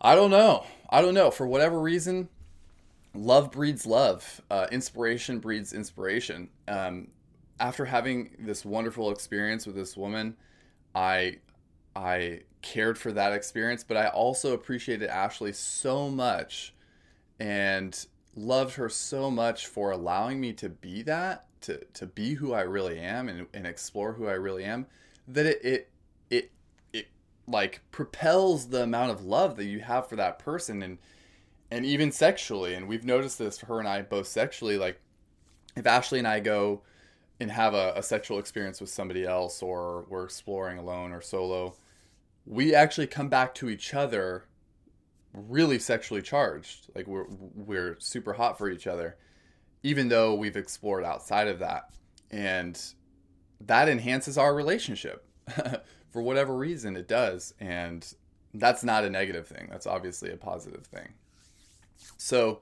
I 0.00 0.14
don't 0.14 0.30
know. 0.30 0.66
I 0.90 1.00
don't 1.00 1.14
know. 1.14 1.30
For 1.30 1.46
whatever 1.46 1.80
reason, 1.80 2.28
love 3.14 3.50
breeds 3.50 3.86
love. 3.86 4.40
Uh, 4.50 4.66
inspiration 4.70 5.38
breeds 5.38 5.72
inspiration. 5.72 6.48
Um, 6.66 7.08
after 7.60 7.84
having 7.84 8.36
this 8.38 8.64
wonderful 8.64 9.10
experience 9.10 9.66
with 9.66 9.74
this 9.74 9.96
woman, 9.96 10.36
I 10.94 11.38
I 11.96 12.42
cared 12.62 12.98
for 12.98 13.12
that 13.12 13.32
experience, 13.32 13.84
but 13.84 13.96
I 13.96 14.08
also 14.08 14.52
appreciated 14.52 15.08
Ashley 15.08 15.52
so 15.52 16.08
much 16.08 16.74
and 17.40 18.06
loved 18.34 18.74
her 18.74 18.88
so 18.88 19.30
much 19.30 19.66
for 19.66 19.90
allowing 19.90 20.40
me 20.40 20.52
to 20.54 20.68
be 20.68 21.02
that, 21.02 21.46
to, 21.62 21.84
to 21.94 22.06
be 22.06 22.34
who 22.34 22.52
I 22.52 22.62
really 22.62 23.00
am 23.00 23.28
and, 23.28 23.46
and 23.52 23.66
explore 23.66 24.12
who 24.12 24.28
I 24.28 24.32
really 24.32 24.64
am, 24.64 24.86
that 25.26 25.46
it, 25.46 25.64
it, 25.64 25.90
it, 26.30 26.50
it 26.92 27.08
like 27.46 27.80
propels 27.90 28.68
the 28.68 28.82
amount 28.82 29.10
of 29.10 29.24
love 29.24 29.56
that 29.56 29.64
you 29.64 29.80
have 29.80 30.08
for 30.08 30.16
that 30.16 30.38
person 30.38 30.82
and, 30.82 30.98
and 31.70 31.84
even 31.84 32.12
sexually. 32.12 32.74
And 32.74 32.88
we've 32.88 33.04
noticed 33.04 33.38
this 33.38 33.58
for 33.58 33.66
her 33.66 33.78
and 33.78 33.88
I 33.88 34.02
both 34.02 34.26
sexually, 34.26 34.78
like 34.78 35.00
if 35.76 35.86
Ashley 35.86 36.18
and 36.18 36.28
I 36.28 36.40
go 36.40 36.82
and 37.40 37.50
have 37.50 37.74
a, 37.74 37.92
a 37.96 38.02
sexual 38.02 38.38
experience 38.38 38.80
with 38.80 38.90
somebody 38.90 39.24
else 39.24 39.62
or 39.62 40.06
we're 40.08 40.24
exploring 40.24 40.78
alone 40.78 41.12
or 41.12 41.20
solo, 41.20 41.76
we 42.46 42.74
actually 42.74 43.06
come 43.06 43.28
back 43.28 43.54
to 43.56 43.68
each 43.68 43.94
other 43.94 44.44
really 45.32 45.78
sexually 45.78 46.22
charged. 46.22 46.88
Like 46.94 47.06
we're 47.06 47.26
we're 47.28 47.96
super 48.00 48.32
hot 48.32 48.58
for 48.58 48.70
each 48.70 48.86
other, 48.86 49.16
even 49.82 50.08
though 50.08 50.34
we've 50.34 50.56
explored 50.56 51.04
outside 51.04 51.48
of 51.48 51.58
that, 51.60 51.90
and 52.30 52.80
that 53.60 53.88
enhances 53.88 54.38
our 54.38 54.54
relationship. 54.54 55.24
for 56.10 56.22
whatever 56.22 56.56
reason, 56.56 56.96
it 56.96 57.06
does, 57.06 57.54
and 57.60 58.14
that's 58.54 58.82
not 58.82 59.04
a 59.04 59.10
negative 59.10 59.46
thing. 59.46 59.68
That's 59.70 59.86
obviously 59.86 60.30
a 60.32 60.36
positive 60.36 60.86
thing. 60.86 61.14
So. 62.16 62.60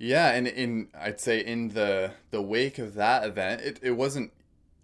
Yeah, 0.00 0.30
and 0.30 0.46
in 0.46 0.88
I'd 0.96 1.20
say 1.20 1.40
in 1.40 1.70
the 1.70 2.12
the 2.30 2.40
wake 2.40 2.78
of 2.78 2.94
that 2.94 3.24
event, 3.24 3.62
it, 3.62 3.80
it 3.82 3.90
wasn't 3.92 4.32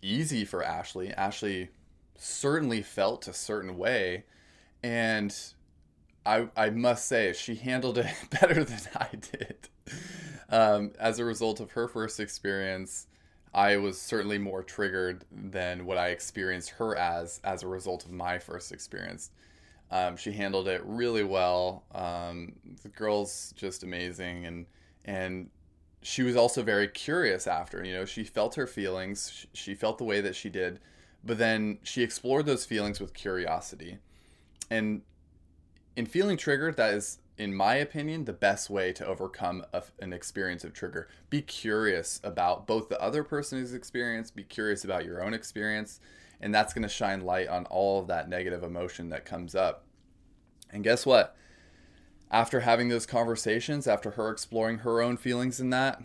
easy 0.02 0.44
for 0.44 0.62
Ashley. 0.62 1.12
Ashley 1.12 1.70
certainly 2.18 2.82
felt 2.82 3.28
a 3.28 3.32
certain 3.32 3.76
way, 3.76 4.24
and 4.82 5.34
I 6.26 6.48
I 6.56 6.70
must 6.70 7.06
say 7.06 7.32
she 7.32 7.54
handled 7.54 7.98
it 7.98 8.12
better 8.30 8.64
than 8.64 8.80
I 8.96 9.08
did. 9.32 9.68
Um, 10.48 10.92
as 10.98 11.18
a 11.18 11.24
result 11.24 11.60
of 11.60 11.72
her 11.72 11.88
first 11.88 12.20
experience, 12.20 13.06
I 13.52 13.76
was 13.76 14.00
certainly 14.00 14.38
more 14.38 14.62
triggered 14.62 15.24
than 15.30 15.86
what 15.86 15.98
I 15.98 16.08
experienced 16.08 16.70
her 16.70 16.96
as 16.96 17.40
as 17.44 17.62
a 17.62 17.68
result 17.68 18.04
of 18.04 18.10
my 18.10 18.38
first 18.38 18.72
experience. 18.72 19.30
Um, 19.94 20.16
she 20.16 20.32
handled 20.32 20.66
it 20.66 20.82
really 20.84 21.22
well. 21.22 21.84
Um, 21.94 22.54
the 22.82 22.88
girl's 22.88 23.54
just 23.56 23.84
amazing, 23.84 24.44
and 24.44 24.66
and 25.04 25.50
she 26.02 26.24
was 26.24 26.34
also 26.34 26.64
very 26.64 26.88
curious 26.88 27.46
after. 27.46 27.84
You 27.84 27.92
know, 27.94 28.04
she 28.04 28.24
felt 28.24 28.56
her 28.56 28.66
feelings. 28.66 29.46
She 29.54 29.76
felt 29.76 29.98
the 29.98 30.04
way 30.04 30.20
that 30.20 30.34
she 30.34 30.50
did, 30.50 30.80
but 31.22 31.38
then 31.38 31.78
she 31.84 32.02
explored 32.02 32.44
those 32.44 32.64
feelings 32.64 32.98
with 32.98 33.14
curiosity, 33.14 33.98
and 34.68 35.02
in 35.94 36.06
feeling 36.06 36.36
triggered, 36.36 36.76
that 36.76 36.92
is, 36.92 37.18
in 37.38 37.54
my 37.54 37.76
opinion, 37.76 38.24
the 38.24 38.32
best 38.32 38.68
way 38.68 38.92
to 38.92 39.06
overcome 39.06 39.64
a, 39.72 39.84
an 40.00 40.12
experience 40.12 40.64
of 40.64 40.72
trigger. 40.72 41.08
Be 41.30 41.40
curious 41.40 42.20
about 42.24 42.66
both 42.66 42.88
the 42.88 43.00
other 43.00 43.22
person's 43.22 43.72
experience, 43.72 44.32
be 44.32 44.42
curious 44.42 44.84
about 44.84 45.04
your 45.04 45.22
own 45.22 45.34
experience, 45.34 46.00
and 46.40 46.52
that's 46.52 46.74
going 46.74 46.82
to 46.82 46.88
shine 46.88 47.20
light 47.20 47.46
on 47.46 47.64
all 47.66 48.00
of 48.00 48.08
that 48.08 48.28
negative 48.28 48.64
emotion 48.64 49.08
that 49.10 49.24
comes 49.24 49.54
up. 49.54 49.83
And 50.74 50.82
guess 50.82 51.06
what? 51.06 51.36
After 52.30 52.60
having 52.60 52.88
those 52.88 53.06
conversations, 53.06 53.86
after 53.86 54.10
her 54.12 54.28
exploring 54.28 54.78
her 54.78 55.00
own 55.00 55.16
feelings 55.16 55.60
in 55.60 55.70
that, 55.70 56.02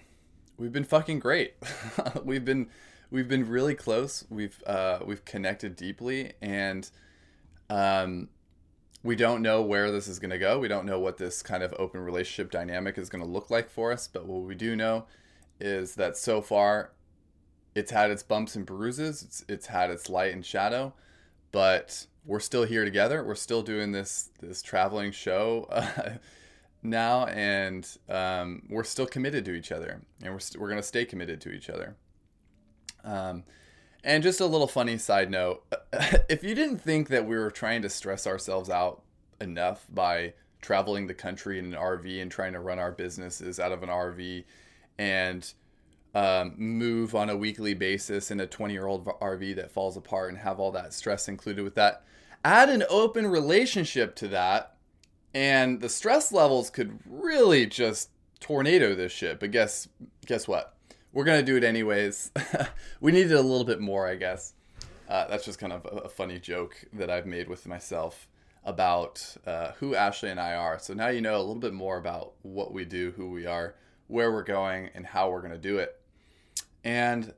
we've 0.57 0.72
been 0.72 0.84
fucking 0.84 1.20
great. 1.20 1.55
we've 2.24 2.45
been 2.45 2.70
we've 3.09 3.28
been 3.28 3.49
really 3.49 3.74
close. 3.74 4.26
We've 4.30 4.61
uh, 4.67 4.99
we've 5.03 5.26
connected 5.26 5.76
deeply, 5.76 6.34
and 6.39 6.89
um, 7.70 8.30
we 9.03 9.15
don't 9.15 9.41
know 9.41 9.63
where 9.63 9.91
this 9.91 10.07
is 10.07 10.20
going 10.20 10.30
to 10.30 10.38
go. 10.38 10.59
We 10.59 10.67
don't 10.67 10.86
know 10.86 10.99
what 10.99 11.17
this 11.17 11.41
kind 11.41 11.63
of 11.63 11.74
open 11.80 12.01
relationship 12.01 12.51
dynamic 12.51 12.99
is 12.99 13.09
going 13.09 13.24
to 13.24 13.30
look 13.30 13.49
like 13.49 13.72
for 13.72 13.91
us. 13.91 14.07
But 14.07 14.28
what 14.28 14.43
we 14.43 14.53
do 14.53 14.76
know 14.76 15.05
is 15.59 15.95
that 15.95 16.15
so 16.15 16.43
far, 16.43 16.91
it's 17.74 17.89
had 17.89 18.11
its 18.11 18.22
bumps 18.22 18.55
and 18.55 18.67
bruises. 18.67 19.24
It's 19.24 19.45
it's 19.49 19.65
had 19.65 19.89
its 19.89 20.09
light 20.09 20.34
and 20.34 20.45
shadow, 20.45 20.93
but 21.52 22.08
we're 22.26 22.39
still 22.39 22.64
here 22.64 22.86
together. 22.86 23.24
We're 23.24 23.36
still 23.36 23.62
doing 23.62 23.91
this 23.91 24.30
this 24.39 24.62
traveling 24.62 25.12
show 25.12 25.68
uh, 25.70 26.12
now, 26.84 27.26
and 27.26 27.88
um, 28.08 28.64
we're 28.70 28.84
still 28.84 29.08
committed 29.08 29.45
to 29.45 29.54
each 29.54 29.72
other, 29.72 30.02
and 30.22 30.34
we're 30.34 30.39
st- 30.39 30.62
we're 30.62 30.70
gonna 30.70 30.84
stay 30.84 31.06
committed 31.06 31.41
to 31.41 31.52
each 31.52 31.70
other. 31.70 31.95
Um, 33.04 33.43
and 34.04 34.24
just 34.24 34.39
a 34.39 34.45
little 34.45 34.68
funny 34.68 34.97
side 34.97 35.30
note 35.30 35.64
if 36.30 36.43
you 36.43 36.56
didn't 36.56 36.80
think 36.80 37.10
that 37.10 37.26
we 37.26 37.38
were 37.38 37.52
trying 37.52 37.82
to 37.82 37.89
stress 37.89 38.28
ourselves 38.28 38.70
out 38.70 39.02
enough 39.41 39.86
by 39.89 40.34
traveling 40.62 41.08
the 41.08 41.14
country 41.14 41.60
in 41.60 41.74
an 41.74 41.80
RV 41.80 42.22
and 42.22 42.32
trying 42.32 42.54
to 42.54 42.60
run 42.60 42.80
our 42.80 42.91
businesses 42.91 43.60
out 43.60 43.72
of 43.72 43.84
an 43.84 43.89
RV 43.89 44.43
and 44.97 45.54
um, 46.16 46.55
move 46.57 47.14
on 47.16 47.30
a 47.30 47.38
weekly 47.38 47.74
basis 47.74 48.32
in 48.32 48.39
a 48.39 48.47
20 48.47 48.74
year 48.74 48.88
old 48.88 49.05
RV 49.05 49.55
that 49.55 49.72
falls 49.72 49.95
apart 49.97 50.30
and 50.30 50.39
have 50.39 50.60
all 50.60 50.72
that 50.72 50.93
stress 50.93 51.28
included 51.28 51.64
with 51.64 51.76
that, 51.76 52.03
add 52.43 52.70
an 52.70 52.84
open 52.89 53.28
relationship 53.28 54.16
to 54.16 54.28
that, 54.30 54.76
and 55.34 55.82
the 55.82 55.89
stress 55.89 56.32
levels 56.32 56.70
could 56.70 56.99
really 57.05 57.66
just 57.66 58.10
tornado 58.39 58.95
this 58.95 59.12
shit. 59.12 59.39
But 59.39 59.51
guess 59.51 59.88
guess 60.26 60.47
what? 60.47 60.76
we're 61.12 61.24
gonna 61.24 61.43
do 61.43 61.57
it 61.57 61.64
anyways. 61.64 62.32
we 63.01 63.12
needed 63.12 63.34
a 63.34 63.41
little 63.41 63.66
bit 63.66 63.80
more, 63.80 64.07
I 64.07 64.16
guess. 64.16 64.53
Uh, 65.07 65.28
that's 65.28 65.45
just 65.45 65.60
kind 65.60 65.74
of 65.74 65.86
a, 65.86 66.01
a, 66.01 66.10
funny 66.10 66.39
joke 66.39 66.84
that 66.93 67.10
I've 67.10 67.26
made 67.26 67.49
with 67.49 67.66
myself 67.66 68.28
about 68.64 69.38
uh, 69.47 69.72
who 69.80 69.95
Ashley 69.95 70.30
and 70.30 70.39
I 70.39 70.53
are. 70.53 70.78
So 70.78 70.93
now 70.93 71.07
you 71.07 71.20
know 71.20 71.38
a 71.38 71.39
little 71.39 71.55
bit 71.55 71.74
more 71.74 71.97
about 71.97 72.34
what 72.43 72.74
we 72.74 72.86
do, 72.86 73.12
who 73.18 73.32
we 73.32 73.47
are, 73.47 73.74
where 74.07 74.32
we're 74.32 74.43
going, 74.43 74.89
and 74.93 75.05
how 75.07 75.32
we're 75.32 75.41
gonna 75.41 75.57
do 75.57 75.80
it. 75.80 75.99
And 76.84 77.34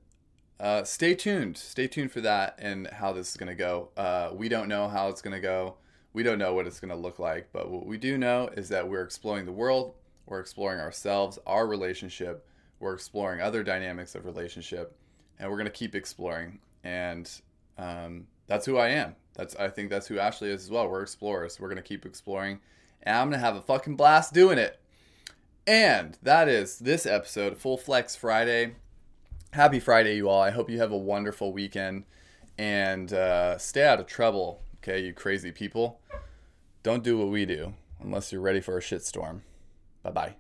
uh, 0.59 0.83
stay 0.83 1.15
tuned. 1.15 1.57
Stay 1.57 1.87
tuned 1.87 2.11
for 2.11 2.21
that 2.21 2.55
and 2.59 2.87
how 2.87 3.13
this 3.13 3.31
is 3.31 3.37
gonna 3.37 3.55
go. 3.55 3.89
Uh, 3.97 4.29
we 4.33 4.49
don't 4.49 4.67
know 4.67 4.87
how 4.87 5.09
it's 5.09 5.21
gonna 5.21 5.39
go. 5.39 5.75
We 6.13 6.23
don't 6.23 6.37
know 6.37 6.53
what 6.53 6.67
it's 6.67 6.79
gonna 6.79 6.95
look 6.95 7.19
like, 7.19 7.49
but 7.51 7.69
what 7.69 7.85
we 7.85 7.97
do 7.97 8.17
know 8.17 8.49
is 8.55 8.69
that 8.69 8.87
we're 8.87 9.03
exploring 9.03 9.45
the 9.45 9.51
world. 9.51 9.95
We're 10.25 10.39
exploring 10.39 10.79
ourselves, 10.79 11.39
our 11.45 11.67
relationship 11.67 12.45
we're 12.81 12.95
exploring 12.95 13.41
other 13.41 13.63
dynamics 13.63 14.15
of 14.15 14.25
relationship, 14.25 14.97
and 15.39 15.49
we're 15.49 15.57
gonna 15.57 15.69
keep 15.69 15.95
exploring. 15.95 16.59
And 16.83 17.31
um, 17.77 18.27
that's 18.47 18.65
who 18.65 18.77
I 18.77 18.89
am. 18.89 19.15
That's 19.35 19.55
I 19.55 19.69
think 19.69 19.89
that's 19.89 20.07
who 20.07 20.19
Ashley 20.19 20.49
is 20.49 20.63
as 20.63 20.71
well. 20.71 20.89
We're 20.89 21.03
explorers. 21.03 21.59
We're 21.59 21.69
gonna 21.69 21.83
keep 21.83 22.05
exploring, 22.05 22.59
and 23.03 23.15
I'm 23.15 23.29
gonna 23.29 23.37
have 23.37 23.55
a 23.55 23.61
fucking 23.61 23.95
blast 23.95 24.33
doing 24.33 24.57
it. 24.57 24.79
And 25.67 26.17
that 26.23 26.49
is 26.49 26.79
this 26.79 27.05
episode, 27.05 27.57
Full 27.57 27.77
Flex 27.77 28.15
Friday. 28.15 28.75
Happy 29.53 29.81
Friday, 29.81 30.15
you 30.15 30.29
all. 30.29 30.41
I 30.41 30.51
hope 30.51 30.69
you 30.69 30.79
have 30.79 30.93
a 30.93 30.97
wonderful 30.97 31.51
weekend 31.51 32.05
and 32.57 33.11
uh, 33.11 33.57
stay 33.57 33.83
out 33.83 33.99
of 33.99 34.07
trouble, 34.07 34.61
okay, 34.77 35.03
you 35.03 35.13
crazy 35.13 35.51
people. 35.51 35.99
Don't 36.83 37.03
do 37.03 37.17
what 37.17 37.27
we 37.27 37.45
do 37.45 37.73
unless 37.99 38.31
you're 38.31 38.39
ready 38.39 38.61
for 38.61 38.77
a 38.77 38.81
shitstorm. 38.81 39.41
Bye 40.03 40.11
bye. 40.11 40.35